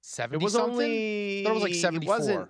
[0.03, 0.73] 70 It was something?
[0.75, 1.41] only.
[1.41, 2.17] I thought it was like it 74.
[2.19, 2.49] wasn't-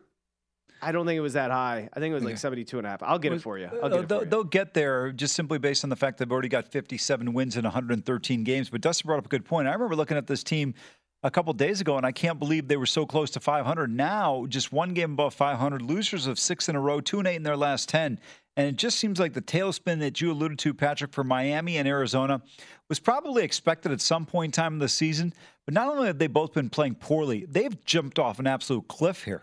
[0.85, 1.89] I don't think it was that high.
[1.93, 2.39] I think it was like Okay.
[2.41, 3.03] 72 and a half.
[3.05, 3.67] I'll get it for you.
[3.67, 4.31] I'll Uh, get it they'll, for you.
[4.31, 7.57] they'll get there just simply based on the fact that they've already got 57 wins
[7.57, 8.69] in 113 games.
[8.69, 9.69] But Dustin brought up a good point.
[9.69, 10.75] I remember looking at this team
[11.23, 13.91] a couple days ago, and I can't believe they were so close to 500.
[13.95, 17.37] Now, just one game above 500, losers of six in a row, two and eight
[17.37, 18.19] in their last 10.
[18.57, 21.89] And it just seems like the tailspin that you alluded to, Patrick, for Miami and
[21.89, 22.43] Arizona
[22.89, 25.33] was probably expected at some point in time in the season.
[25.65, 29.25] But not only have they both been playing poorly, they've jumped off an absolute cliff
[29.25, 29.43] here.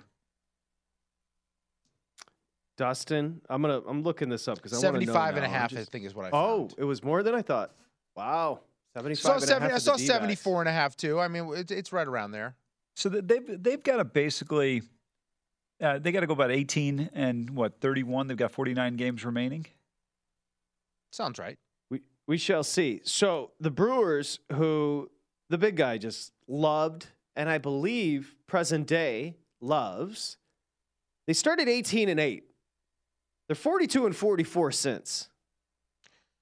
[2.78, 3.82] Dustin, I'm gonna.
[3.88, 5.54] I'm looking this up because I want to know 75 and a now.
[5.54, 6.50] I'm half, I think, is what I thought.
[6.50, 6.76] Oh, found.
[6.78, 7.72] it was more than I thought.
[8.16, 8.62] Wow,
[9.00, 11.20] 75 saw and a half I saw the 74 and a half too.
[11.20, 12.56] I mean, it's, it's right around there.
[12.96, 14.82] So they've they've got to basically
[15.82, 18.28] uh, they got to go about 18 and what 31.
[18.28, 19.66] They've got 49 games remaining.
[21.12, 21.58] Sounds right.
[21.90, 23.02] We we shall see.
[23.04, 25.10] So the Brewers, who
[25.50, 30.38] the big guy just loved, and I believe present day loves,
[31.26, 32.44] they started 18 and eight.
[33.48, 35.29] They're 42 and 44 since.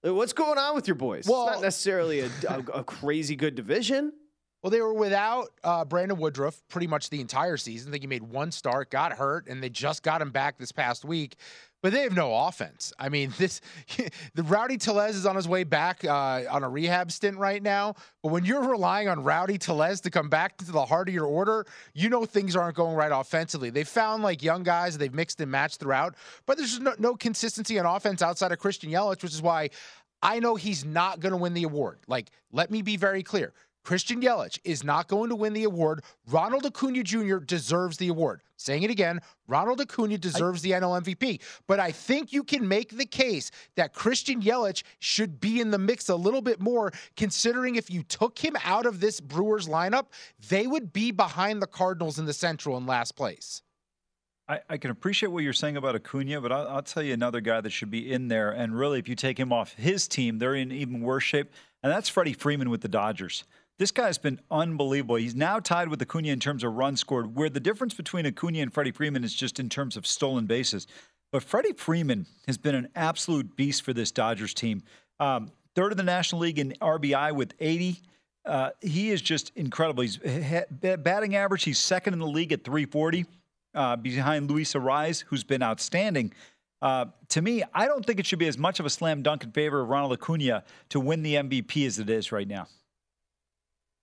[0.01, 1.25] What's going on with your boys?
[1.27, 4.13] Well- it's not necessarily a, a, a crazy good division.
[4.63, 7.89] Well, they were without uh, Brandon Woodruff pretty much the entire season.
[7.89, 10.71] I think he made one start, got hurt, and they just got him back this
[10.71, 11.35] past week.
[11.83, 12.91] But they have no offense.
[12.97, 13.61] I mean, this
[14.33, 17.95] the Rowdy Tellez is on his way back uh, on a rehab stint right now.
[18.23, 21.27] But when you're relying on Rowdy Tellez to come back to the heart of your
[21.27, 23.69] order, you know things aren't going right offensively.
[23.69, 27.77] They found like young guys they've mixed and matched throughout, but there's no, no consistency
[27.77, 29.69] on offense outside of Christian Yelich, which is why
[30.21, 31.99] I know he's not going to win the award.
[32.07, 33.53] Like, let me be very clear.
[33.87, 36.03] Christian Yelich is not going to win the award.
[36.29, 37.37] Ronald Acuna Jr.
[37.37, 38.41] deserves the award.
[38.57, 41.39] Saying it again, Ronald Acuna deserves the NL MVP.
[41.67, 45.77] But I think you can make the case that Christian Yelich should be in the
[45.77, 50.07] mix a little bit more, considering if you took him out of this Brewers lineup,
[50.49, 53.61] they would be behind the Cardinals in the Central in last place.
[54.49, 57.39] I, I can appreciate what you're saying about Acuna, but I'll, I'll tell you another
[57.39, 58.51] guy that should be in there.
[58.51, 61.53] And really, if you take him off his team, they're in even worse shape.
[61.83, 63.45] And that's Freddie Freeman with the Dodgers.
[63.79, 65.17] This guy's been unbelievable.
[65.17, 68.59] He's now tied with Acuna in terms of runs scored, where the difference between Acuna
[68.59, 70.87] and Freddie Freeman is just in terms of stolen bases.
[71.31, 74.81] But Freddie Freeman has been an absolute beast for this Dodgers team.
[75.19, 78.01] Um, third in the National League in RBI with 80.
[78.45, 80.01] Uh, he is just incredible.
[80.01, 81.63] He's ha- batting average.
[81.63, 83.25] He's second in the league at 340,
[83.75, 86.33] uh, behind Luis Arraez, who's been outstanding.
[86.81, 89.43] Uh, to me, I don't think it should be as much of a slam dunk
[89.43, 92.67] in favor of Ronald Acuna to win the MVP as it is right now.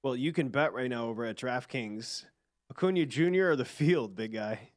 [0.04, 2.26] Well, you can bet right now over at DraftKings.
[2.70, 3.48] Acuna Jr.
[3.48, 4.68] or the field, big guy.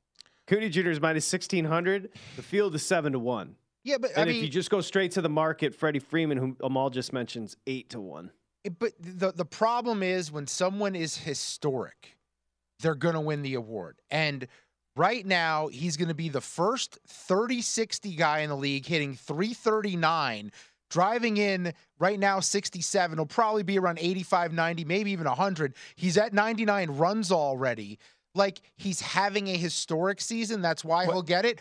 [0.47, 0.89] Acuna Jr.
[0.89, 2.09] is minus 1600.
[2.37, 3.55] The field is 7 to 1.
[3.83, 6.37] Yeah, but And I if mean, you just go straight to the market, Freddie Freeman,
[6.37, 8.31] whom Amal just mentions, 8 to 1.
[8.63, 12.17] Eh, but the the problem is when someone is historic,
[12.79, 13.99] they're going to win the award.
[14.09, 14.47] And
[14.95, 20.53] right now, he's going to be the first 30-60 guy in the league hitting 339,
[20.89, 23.17] driving in right now 67.
[23.17, 25.73] He'll probably be around 85, 90, maybe even 100.
[25.95, 27.99] He's at 99 runs already.
[28.35, 30.61] like he's having a historic season.
[30.61, 31.59] That's why he'll get it.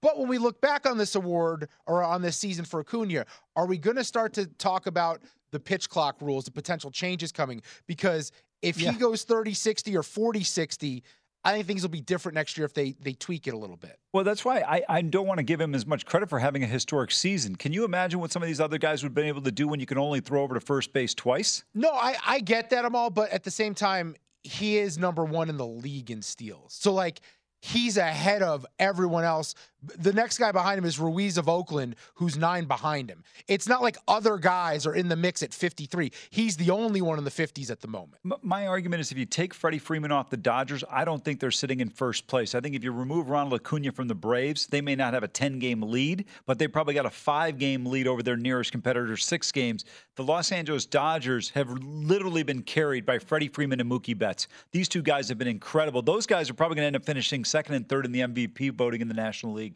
[0.00, 3.24] But when we look back on this award or on this season for Acuna,
[3.56, 5.20] are we going to start to talk about
[5.50, 7.60] the pitch clock rules, the potential changes coming?
[7.88, 8.92] Because if Yeah.
[8.92, 11.02] he goes 30 60 or 40 60,
[11.44, 13.76] I think things will be different next year if they they tweak it a little
[13.76, 13.98] bit.
[14.12, 16.62] Well, that's why I, I don't want to give him as much credit for having
[16.62, 17.56] a historic season.
[17.56, 19.66] Can you imagine what some of these other guys would have been able to do
[19.66, 21.64] when you can only throw over to first base twice?
[21.74, 24.14] No, I, I get that, Amal, but at the same time,
[24.44, 26.74] he is number one in the league in steals.
[26.80, 27.20] So, like,
[27.60, 29.54] he's ahead of everyone else.
[29.82, 33.24] The next guy behind him is Ruiz of Oakland, who's nine behind him.
[33.48, 36.12] It's not like other guys are in the mix at 53.
[36.30, 38.20] He's the only one in the 50s at the moment.
[38.42, 41.50] My argument is if you take Freddie Freeman off the Dodgers, I don't think they're
[41.50, 42.54] sitting in first place.
[42.54, 45.28] I think if you remove Ronald Acuna from the Braves, they may not have a
[45.28, 49.16] 10 game lead, but they probably got a five game lead over their nearest competitor,
[49.16, 49.84] six games.
[50.14, 54.46] The Los Angeles Dodgers have literally been carried by Freddie Freeman and Mookie Betts.
[54.70, 56.02] These two guys have been incredible.
[56.02, 58.72] Those guys are probably going to end up finishing second and third in the MVP
[58.74, 59.71] voting in the National League.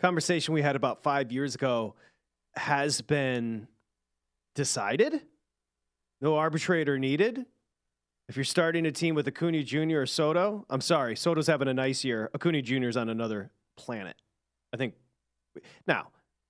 [0.00, 1.94] Conversation we had about five years ago
[2.54, 3.66] has been
[4.54, 5.22] decided.
[6.20, 7.46] No arbitrator needed.
[8.28, 10.00] If you're starting a team with Acuna Jr.
[10.00, 12.30] or Soto, I'm sorry, Soto's having a nice year.
[12.34, 12.88] Acuna Jr.
[12.88, 14.16] is on another planet.
[14.72, 14.94] I think.
[15.86, 16.08] Now,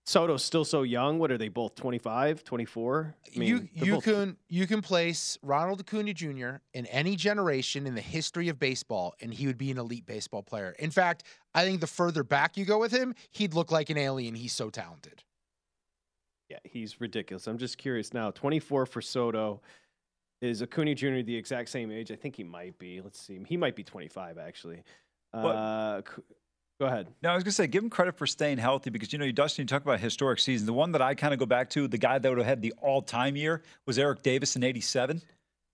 [0.09, 1.19] Soto's still so young.
[1.19, 3.15] What are they both 25, 24?
[3.35, 6.57] I mean, you you both- can you can place Ronald Acuna Jr.
[6.73, 10.43] in any generation in the history of baseball, and he would be an elite baseball
[10.43, 10.75] player.
[10.79, 13.99] In fact, I think the further back you go with him, he'd look like an
[13.99, 14.35] alien.
[14.35, 15.25] He's so talented.
[16.49, 17.47] Yeah, he's ridiculous.
[17.47, 18.31] I'm just curious now.
[18.31, 19.61] 24 for Soto.
[20.41, 21.21] Is Acuna Jr.
[21.21, 22.11] the exact same age?
[22.11, 23.03] I think he might be.
[23.03, 23.39] Let's see.
[23.47, 24.83] He might be 25 actually.
[25.35, 26.23] Uh, Cu-
[26.81, 27.09] go ahead.
[27.23, 29.31] No, I was going to say, give him credit for staying healthy because, you know,
[29.33, 30.67] Dustin, you talk about historic seasons.
[30.67, 32.63] The one that I kind of go back to, the guy that would have had
[32.63, 35.21] the all time year was Eric Davis in 87.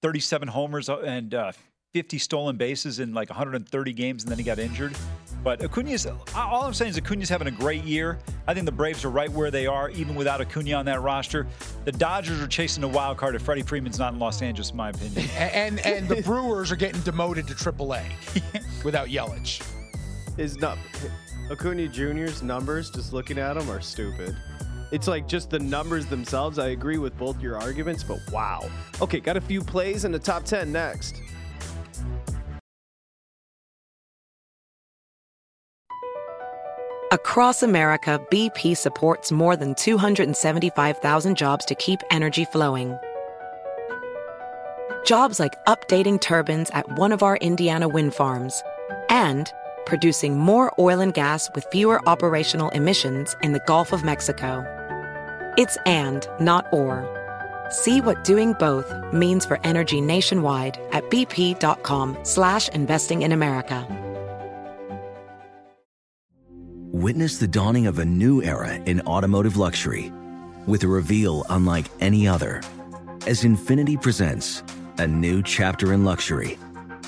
[0.02, 1.52] 37 homers uh, and uh,
[1.94, 4.94] 50 stolen bases in like 130 games, and then he got injured.
[5.42, 8.18] But Acuna's, all I'm saying is Acuna's having a great year.
[8.46, 11.46] I think the Braves are right where they are, even without Acuna on that roster.
[11.84, 14.76] The Dodgers are chasing a wild card if Freddie Freeman's not in Los Angeles, in
[14.76, 15.28] my opinion.
[15.36, 18.04] A- And and the Brewers are getting demoted to AAA
[18.84, 19.62] without Yelich.
[20.36, 20.78] His num-
[21.50, 24.36] Acuna Jr.'s numbers, just looking at them, are stupid.
[24.90, 26.58] It's like just the numbers themselves.
[26.58, 28.68] I agree with both your arguments, but wow.
[29.00, 31.20] Okay, got a few plays in the top 10 next.
[37.12, 42.98] Across America, BP supports more than 275,000 jobs to keep energy flowing.
[45.04, 48.62] Jobs like updating turbines at one of our Indiana wind farms
[49.10, 49.52] and
[49.86, 54.64] producing more oil and gas with fewer operational emissions in the Gulf of Mexico.
[55.56, 57.06] It's and, not or.
[57.70, 63.86] See what doing both means for energy nationwide at bp.com slash investing in America.
[66.92, 70.12] Witness the dawning of a new era in automotive luxury
[70.66, 72.62] with a reveal unlike any other
[73.26, 74.62] as Infiniti presents
[74.98, 76.58] a new chapter in luxury,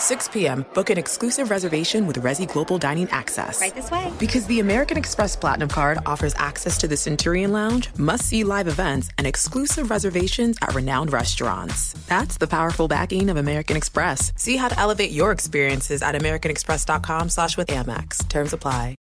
[0.00, 3.60] 6 p.m., book an exclusive reservation with Resy Global Dining Access.
[3.60, 4.12] Right this way.
[4.18, 8.68] Because the American Express Platinum Card offers access to the Centurion Lounge, must see live
[8.68, 11.92] events, and exclusive reservations at renowned restaurants.
[12.08, 14.32] That's the powerful backing of American Express.
[14.36, 18.26] See how to elevate your experiences at AmericanExpress.com slash with Amex.
[18.28, 18.96] Terms apply.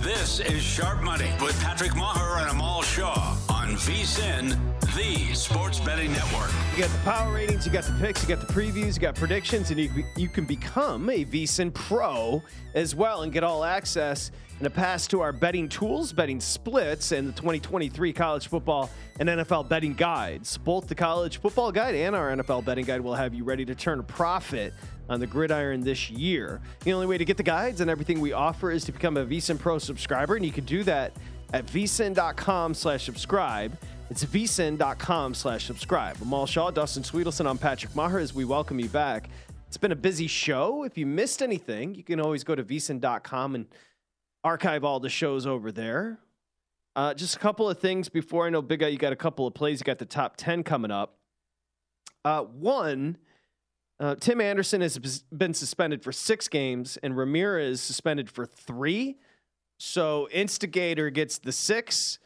[0.00, 3.36] This is Sharp Money with Patrick Meagher and Amal Shah
[3.70, 4.58] on VSIN,
[4.96, 6.50] the Sports Betting Network.
[6.74, 9.14] You got the power ratings, you got the picks, you got the previews, you got
[9.14, 12.42] predictions, and you, you can become a VSIN Pro
[12.74, 17.12] as well and get all access and a pass to our betting tools, betting splits,
[17.12, 18.90] and the 2023 college football
[19.20, 20.58] and NFL betting guides.
[20.58, 23.74] Both the college football guide and our NFL betting guide will have you ready to
[23.76, 24.74] turn a profit
[25.08, 26.60] on the gridiron this year.
[26.80, 29.24] The only way to get the guides and everything we offer is to become a
[29.24, 31.12] VSIN Pro subscriber, and you can do that
[31.52, 33.76] at vsin.com slash subscribe.
[34.10, 36.20] It's vsin.com slash subscribe.
[36.20, 39.28] Amal Shah, Dustin Swedelson, I'm Patrick Meagher as we welcome you back.
[39.68, 40.82] It's been a busy show.
[40.82, 43.66] If you missed anything, you can always go to vsin.com and
[44.42, 46.18] archive all the shows over there.
[46.96, 49.46] Uh, just a couple of things before I know, Big Guy, you got a couple
[49.46, 49.80] of plays.
[49.80, 51.18] You got the top 10 coming up.
[52.24, 53.16] Uh, one,
[54.00, 59.18] uh, Tim Anderson has been suspended for six games, and Ramirez suspended for three.
[59.82, 62.18] So Instigator gets the six,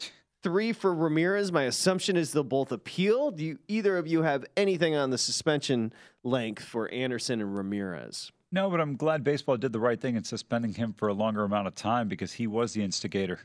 [0.43, 1.53] three for Ramirez.
[1.53, 3.31] My assumption is they'll both appeal.
[3.31, 5.93] Do you, either of you have anything on the suspension
[6.25, 8.29] length for Anderson and Ramirez?
[8.51, 11.45] No, but I'm glad baseball did the right thing in suspending him for a longer
[11.45, 13.39] amount of time because he was the instigator.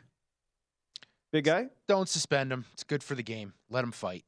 [1.33, 1.69] Big guy?
[1.87, 2.65] Don't suspend him.
[2.73, 3.53] It's good for the game.
[3.71, 4.25] Let him fight.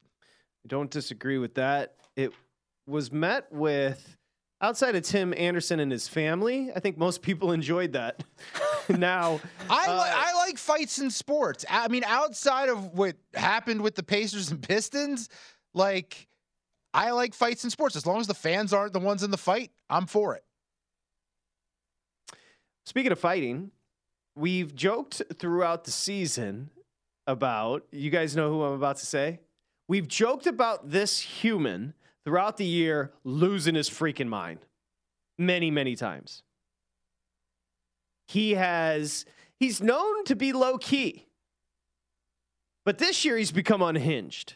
[0.63, 1.95] I don't disagree with that.
[2.15, 2.31] It
[2.87, 4.15] was met with
[4.61, 6.71] outside of Tim Anderson and his family.
[6.73, 8.23] I think most people enjoyed that.
[8.97, 11.65] now, I uh, li- I like fights in sports.
[11.69, 15.29] I mean, outside of what happened with the Pacers and Pistons,
[15.73, 16.27] like
[16.93, 17.95] I like fights in sports.
[17.95, 20.43] As long as the fans aren't the ones in the fight, I'm for it.
[22.85, 23.71] Speaking of fighting,
[24.35, 26.69] we've joked throughout the season
[27.25, 29.39] about, you guys know who I'm about to say?
[29.87, 31.93] We've joked about this human
[32.25, 34.59] throughout the year losing his freaking mind
[35.37, 36.42] many, many times.
[38.27, 39.25] He has,
[39.59, 41.27] he's known to be low key,
[42.85, 44.55] but this year he's become unhinged.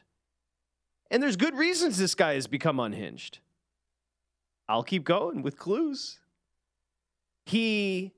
[1.10, 3.40] And there's good reasons this guy has become unhinged.
[4.68, 6.20] I'll keep going with clues.
[7.46, 8.12] He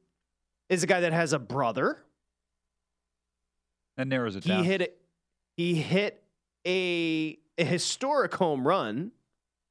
[0.69, 1.99] is a guy that has a brother.
[3.97, 4.63] That narrows it he down.
[4.63, 4.89] Hit a,
[5.55, 6.23] he hit
[6.65, 9.11] a, a historic home run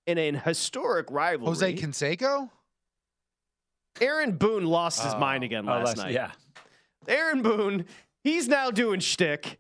[0.07, 1.49] in an historic rivalry.
[1.49, 2.51] Jose Canseco?
[4.01, 6.13] Aaron Boone lost his oh, mind again oh, last, last night.
[6.13, 6.31] Yeah.
[7.07, 7.87] Aaron Boone,
[8.23, 9.59] he's now doing shtick.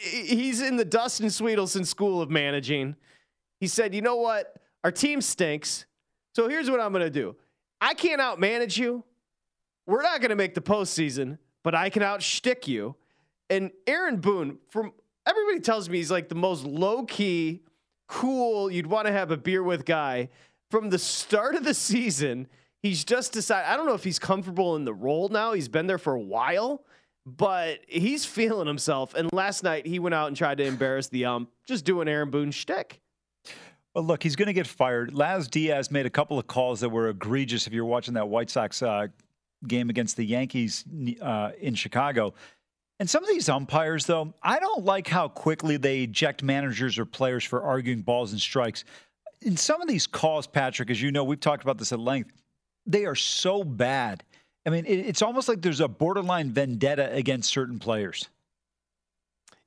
[0.00, 2.96] He's in the Dustin Swedelson School of Managing.
[3.60, 4.56] He said, you know what?
[4.82, 5.86] Our team stinks.
[6.34, 7.36] So here's what I'm going to do.
[7.80, 9.04] I can't outmanage you
[9.86, 12.96] we're not going to make the postseason, but I can outstick you.
[13.50, 14.92] And Aaron Boone, from
[15.26, 17.62] everybody tells me he's like the most low key,
[18.08, 20.30] cool, you'd want to have a beer with guy.
[20.70, 22.48] From the start of the season,
[22.84, 23.66] he's just decided.
[23.68, 25.54] I don't know if he's comfortable in the role now.
[25.54, 26.84] He's been there for a while,
[27.24, 29.14] but he's feeling himself.
[29.14, 32.30] And last night he went out and tried to embarrass the ump, just doing Aaron
[32.30, 33.00] Boone shtick.
[33.94, 35.14] Well, look, he's going to get fired.
[35.14, 37.66] Laz Diaz made a couple of calls that were egregious.
[37.66, 39.06] If you're watching that White Sox uh,
[39.66, 40.84] game against the Yankees
[41.22, 42.34] uh, in Chicago.
[43.00, 47.06] And some of these umpires, though, I don't like how quickly they eject managers or
[47.06, 48.84] players for arguing balls and strikes.
[49.40, 52.32] In some of these calls, Patrick, as you know, we've talked about this at length,
[52.86, 54.24] they are so bad.
[54.66, 58.28] I mean, it's almost like there's a borderline vendetta against certain players.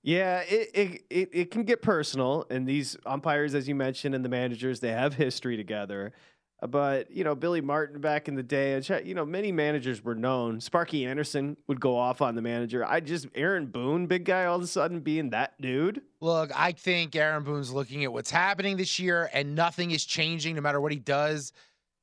[0.03, 2.45] Yeah, it, it, it, it can get personal.
[2.49, 6.13] And these umpires, as you mentioned, and the managers, they have history together.
[6.61, 10.15] Uh, but you know, Billy Martin back in the day, you know, many managers were
[10.15, 10.59] known.
[10.59, 12.86] Sparky Anderson would go off on the manager.
[12.86, 16.01] I just Aaron Boone, big guy, all of a sudden being that dude.
[16.20, 20.55] Look, I think Aaron Boone's looking at what's happening this year, and nothing is changing
[20.55, 21.53] no matter what he does.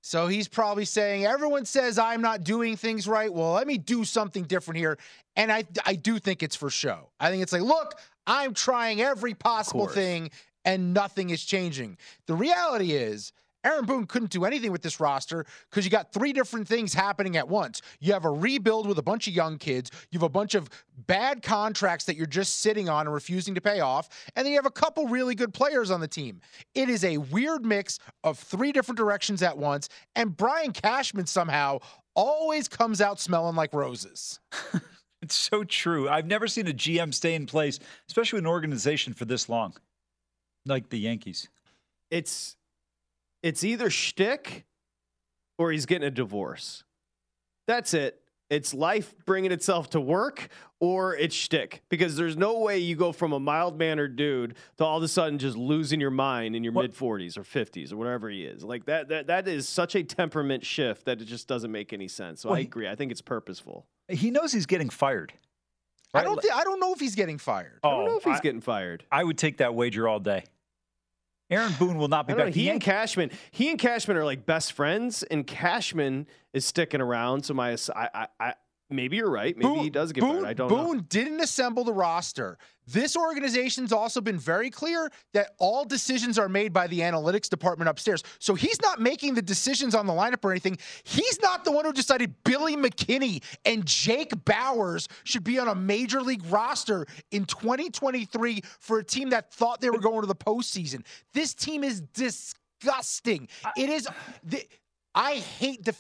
[0.07, 3.33] So he's probably saying, everyone says I'm not doing things right.
[3.33, 4.99] Well, let me do something different here.
[5.35, 7.09] And I, I do think it's for show.
[7.19, 10.31] I think it's like, look, I'm trying every possible thing
[10.67, 11.97] and nothing is changing.
[12.27, 13.33] The reality is,
[13.65, 17.37] Aaron Boone couldn't do anything with this roster because you got three different things happening
[17.37, 17.81] at once.
[17.99, 20.69] You have a rebuild with a bunch of young kids, you have a bunch of
[21.07, 24.59] bad contracts that you're just sitting on and refusing to pay off, and then you
[24.59, 26.41] have a couple really good players on the team.
[26.75, 31.79] It is a weird mix of three different directions at once, and Brian Cashman somehow
[32.15, 34.41] always comes out smelling like roses.
[35.23, 36.09] it's so true.
[36.09, 39.75] I've never seen a GM stay in place, especially an organization for this long,
[40.67, 41.49] like the Yankees.
[42.11, 42.57] It's
[43.45, 44.65] it's either shtick
[45.59, 46.83] or he's getting a divorce.
[47.69, 48.19] That's it.
[48.49, 50.49] It's life bringing itself to work
[50.81, 54.85] or it's shtick because there's no way you go from a mild mannered dude to
[54.85, 57.99] all of a sudden just losing your mind in your mid 40s or 50s or
[57.99, 58.65] whatever he is.
[58.65, 62.09] Like that, that, that is such a temperament shift that it just doesn't make any
[62.09, 62.41] sense.
[62.43, 62.89] So well, I agree.
[62.89, 63.87] I think it's purposeful.
[64.09, 65.35] He knows he's getting fired.
[66.15, 66.41] I don't.
[66.41, 67.81] Th- I don't know if he's getting fired.
[67.83, 69.05] I don't oh, know if he's Oh, I- getting fired.
[69.11, 70.45] I would take that wager all day.
[71.55, 72.55] Aaron Boone will not be know, back.
[72.55, 77.01] he The and Cashman, he and Cashman are like best friends, and Cashman is sticking
[77.01, 77.45] around.
[77.45, 78.55] So my, I, I, I
[78.91, 79.57] maybe you're right.
[79.57, 80.47] Maybe he does get Boone, fired.
[80.47, 80.77] I don't know.
[80.77, 81.05] Boone know.
[81.09, 82.59] didn't assemble the roster.
[82.87, 87.89] This organization's also been very clear that all decisions are made by the analytics department
[87.89, 88.23] upstairs.
[88.39, 90.79] So he's not making the decisions on the lineup or anything.
[91.05, 95.75] He's not the one who decided Billy McKinney and Jake Bauers should be on a
[95.75, 100.35] major league roster in 2023 for a team that thought they were going to the
[100.35, 101.05] postseason.
[101.33, 103.49] This team is disgusting.
[103.77, 104.07] It is.
[104.43, 104.63] The,
[105.15, 105.95] I hate the.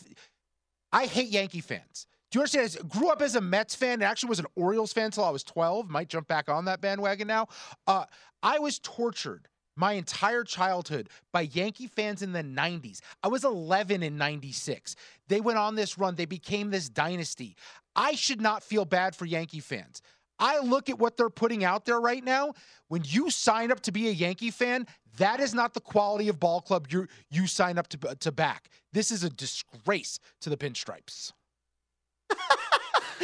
[0.92, 2.06] I hate Yankee fans.
[2.34, 2.76] Do you understand?
[2.80, 3.92] I grew up as a Mets fan.
[3.92, 5.88] and actually was an Orioles fan until I was 12.
[5.88, 7.46] Might jump back on that bandwagon now.
[7.86, 8.06] Uh,
[8.42, 12.98] I was tortured my entire childhood by Yankee fans in the 90s.
[13.22, 14.96] I was 11 in 96.
[15.28, 17.54] They went on this run, they became this dynasty.
[17.94, 20.02] I should not feel bad for Yankee fans.
[20.40, 22.54] I look at what they're putting out there right now.
[22.88, 26.40] When you sign up to be a Yankee fan, that is not the quality of
[26.40, 28.70] ball club you you sign up to to back.
[28.92, 31.30] This is a disgrace to the pinstripes.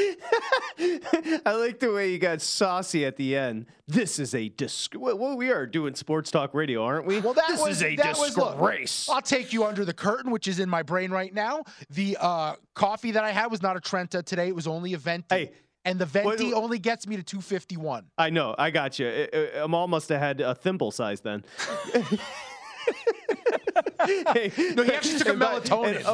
[1.46, 3.66] I like the way you got saucy at the end.
[3.86, 4.94] This is a disc.
[4.96, 7.20] Well, we are doing sports talk radio, aren't we?
[7.20, 9.08] Well, that this was is a that was look, disgrace.
[9.08, 11.64] I'll take you under the curtain, which is in my brain right now.
[11.90, 14.98] The uh, coffee that I had was not a Trenta today; it was only a
[14.98, 15.34] Venti.
[15.34, 15.52] Hey,
[15.84, 18.06] and the Venti what- only gets me to 251.
[18.16, 18.54] I know.
[18.56, 19.28] I got you.
[19.56, 21.44] Amal must have had a thimble size then.
[24.06, 25.96] Hey, No, he actually took a melatonin.
[25.96, 26.04] and,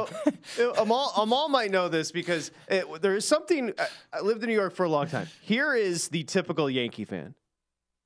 [0.59, 3.72] oh, Amal, Amal might know this because it, there is something.
[3.78, 5.28] I, I lived in New York for a long time.
[5.43, 7.34] Here is the typical Yankee fan: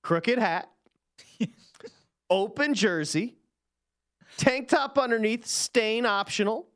[0.03, 0.69] crooked hat,
[2.31, 3.37] open jersey,
[4.37, 6.67] tank top underneath, stain optional,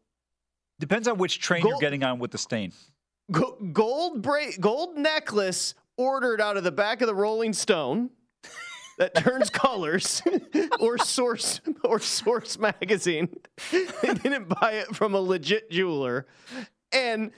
[0.81, 2.73] Depends on which train you're getting on with the stain.
[3.31, 8.11] gold bra- gold necklace ordered out of the back of the Rolling Stone
[8.99, 10.23] that turns colors
[10.81, 13.29] or source or source magazine.
[13.71, 16.27] they didn't buy it from a legit jeweler
[16.93, 17.33] and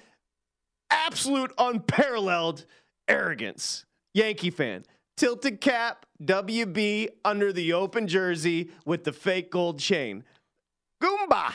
[0.90, 2.66] absolute unparalleled
[3.08, 3.84] arrogance.
[4.14, 4.84] Yankee fan.
[5.16, 10.24] Tilted cap, WB under the open jersey with the fake gold chain.
[11.02, 11.54] Goomba.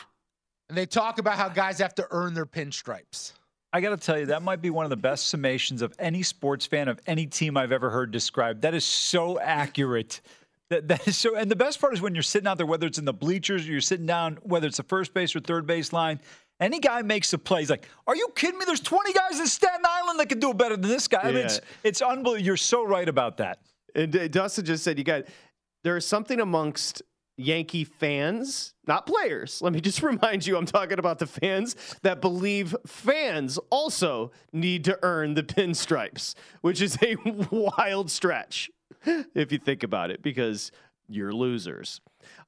[0.68, 3.32] And they talk about how guys have to earn their pinstripes.
[3.72, 6.22] I got to tell you, that might be one of the best summations of any
[6.22, 8.62] sports fan of any team I've ever heard described.
[8.62, 10.20] That is so accurate.
[10.68, 11.36] That, that is so.
[11.36, 13.66] And the best part is when you're sitting out there, whether it's in the bleachers
[13.66, 16.20] or you're sitting down, whether it's the first base or third base line,
[16.60, 17.60] any guy makes a play.
[17.60, 18.64] He's like, "Are you kidding me?
[18.64, 21.32] There's 20 guys in Staten Island that can do it better than this guy." I
[21.32, 22.44] mean, it's it's unbelievable.
[22.44, 23.58] You're so right about that.
[23.94, 25.24] And uh, Dustin just said you got
[25.82, 27.02] there is something amongst
[27.36, 29.62] Yankee fans, not players.
[29.62, 34.84] Let me just remind you, I'm talking about the fans that believe fans also need
[34.84, 37.16] to earn the pinstripes, which is a
[37.50, 38.70] wild stretch
[39.34, 40.70] if you think about it, because
[41.08, 42.00] you're losers.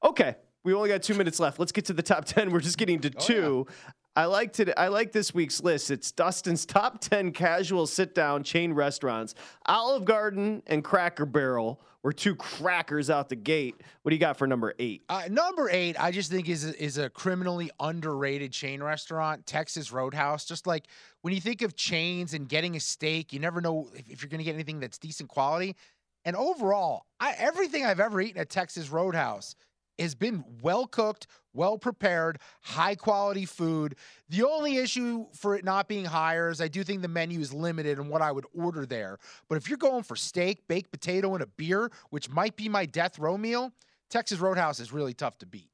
[0.03, 1.59] Okay, we only got two minutes left.
[1.59, 2.51] Let's get to the top ten.
[2.51, 3.67] We're just getting to oh, two.
[4.15, 5.91] I like to I like this week's list.
[5.91, 9.35] It's Dustin's top 10 casual sit-down chain restaurants.
[9.65, 13.75] Olive Garden and Cracker Barrel were two crackers out the gate.
[14.03, 15.03] What do you got for number 8?
[15.09, 19.91] Uh, number eight, I just think is a, is a criminally underrated chain restaurant, Texas
[19.91, 20.45] Roadhouse.
[20.45, 20.85] Just like
[21.21, 24.29] when you think of chains and getting a steak, you never know if, if you're
[24.29, 25.75] going to get anything that's decent quality.
[26.23, 29.55] And overall, I, everything I've ever eaten at Texas Roadhouse
[29.99, 33.95] has been well cooked, well prepared, high quality food.
[34.29, 37.53] The only issue for it not being higher is I do think the menu is
[37.53, 39.17] limited in what I would order there.
[39.47, 42.85] But if you're going for steak, baked potato, and a beer, which might be my
[42.85, 43.71] death row meal,
[44.09, 45.69] Texas Roadhouse is really tough to beat.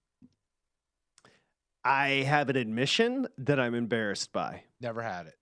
[1.84, 4.64] I have an admission that I'm embarrassed by.
[4.80, 5.36] Never had it.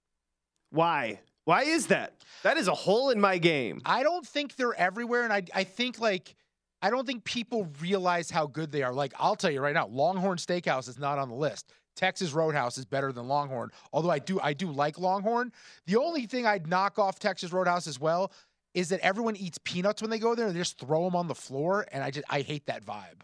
[0.69, 1.19] Why?
[1.45, 2.13] Why is that?
[2.43, 3.81] That is a hole in my game.
[3.83, 6.35] I don't think they're everywhere, and I I think like
[6.81, 8.93] I don't think people realize how good they are.
[8.93, 11.71] Like I'll tell you right now, Longhorn Steakhouse is not on the list.
[11.95, 15.51] Texas Roadhouse is better than Longhorn, although I do I do like Longhorn.
[15.87, 18.31] The only thing I'd knock off Texas Roadhouse as well
[18.73, 20.47] is that everyone eats peanuts when they go there.
[20.47, 23.21] and They just throw them on the floor, and I just I hate that vibe.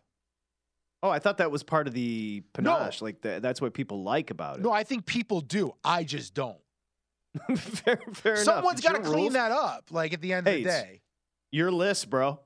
[1.04, 2.76] Oh, I thought that was part of the No.
[2.78, 3.02] panache.
[3.02, 4.64] Like the, that's what people like about it.
[4.64, 5.74] No, I think people do.
[5.84, 6.58] I just don't.
[7.58, 8.44] fair, fair enough.
[8.46, 9.34] Someone's got to clean rules.
[9.34, 9.86] that up.
[9.92, 11.02] Like at the end Hey, of the day.
[11.52, 12.40] Your list, bro.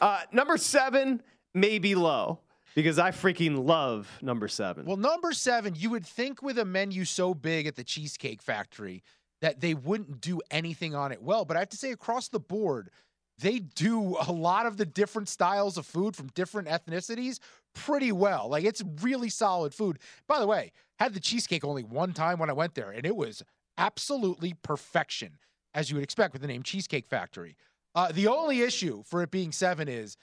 [0.00, 1.22] Uh, number seven
[1.54, 2.40] may be low
[2.74, 4.86] because I freaking love number seven.
[4.86, 9.02] Well, number seven, you would think with a menu so big at the Cheesecake Factory
[9.40, 11.44] that they wouldn't do anything on it well.
[11.44, 12.90] But I have to say, across the board,
[13.38, 17.38] they do a lot of the different styles of food from different ethnicities
[17.74, 18.48] pretty well.
[18.48, 19.98] Like it's really solid food.
[20.26, 23.14] By the way, had the cheesecake only one time when I went there, and it
[23.14, 23.44] was
[23.76, 25.38] absolutely perfection.
[25.74, 27.56] as you would expect with the name Cheesecake Factory.
[27.94, 30.16] Uh, the only issue for it being seven is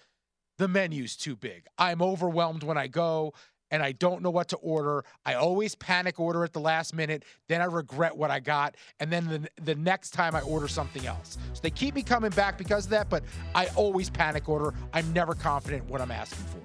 [0.58, 1.66] the menu's too big.
[1.78, 3.34] I'm overwhelmed when I go
[3.72, 5.04] and I don't know what to order.
[5.26, 9.12] I always panic order at the last minute, then I regret what I got, and
[9.12, 11.38] then the, the next time I order something else.
[11.54, 14.74] So they keep me coming back because of that, but I always panic order.
[14.94, 16.62] I'm never confident what I'm asking for.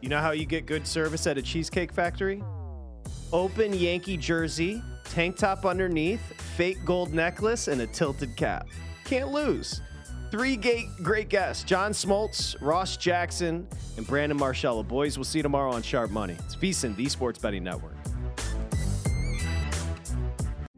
[0.00, 2.42] You know how you get good service at a Cheesecake Factory?
[3.32, 6.20] Open Yankee jersey, tank top underneath,
[6.56, 8.66] fake gold necklace, and a tilted cap.
[9.04, 9.80] Can't lose.
[10.30, 14.82] Three great, great guests John Smoltz, Ross Jackson, and Brandon Marcello.
[14.82, 16.36] Boys, we'll see you tomorrow on Sharp Money.
[16.44, 17.94] It's VSIN, the Sports Betting Network.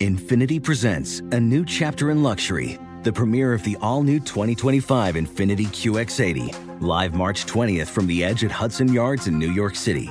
[0.00, 5.66] Infiniti presents a new chapter in luxury, the premiere of the all new 2025 Infiniti
[5.66, 10.10] QX80, live March 20th from the edge at Hudson Yards in New York City,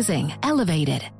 [0.00, 1.19] cruising elevated.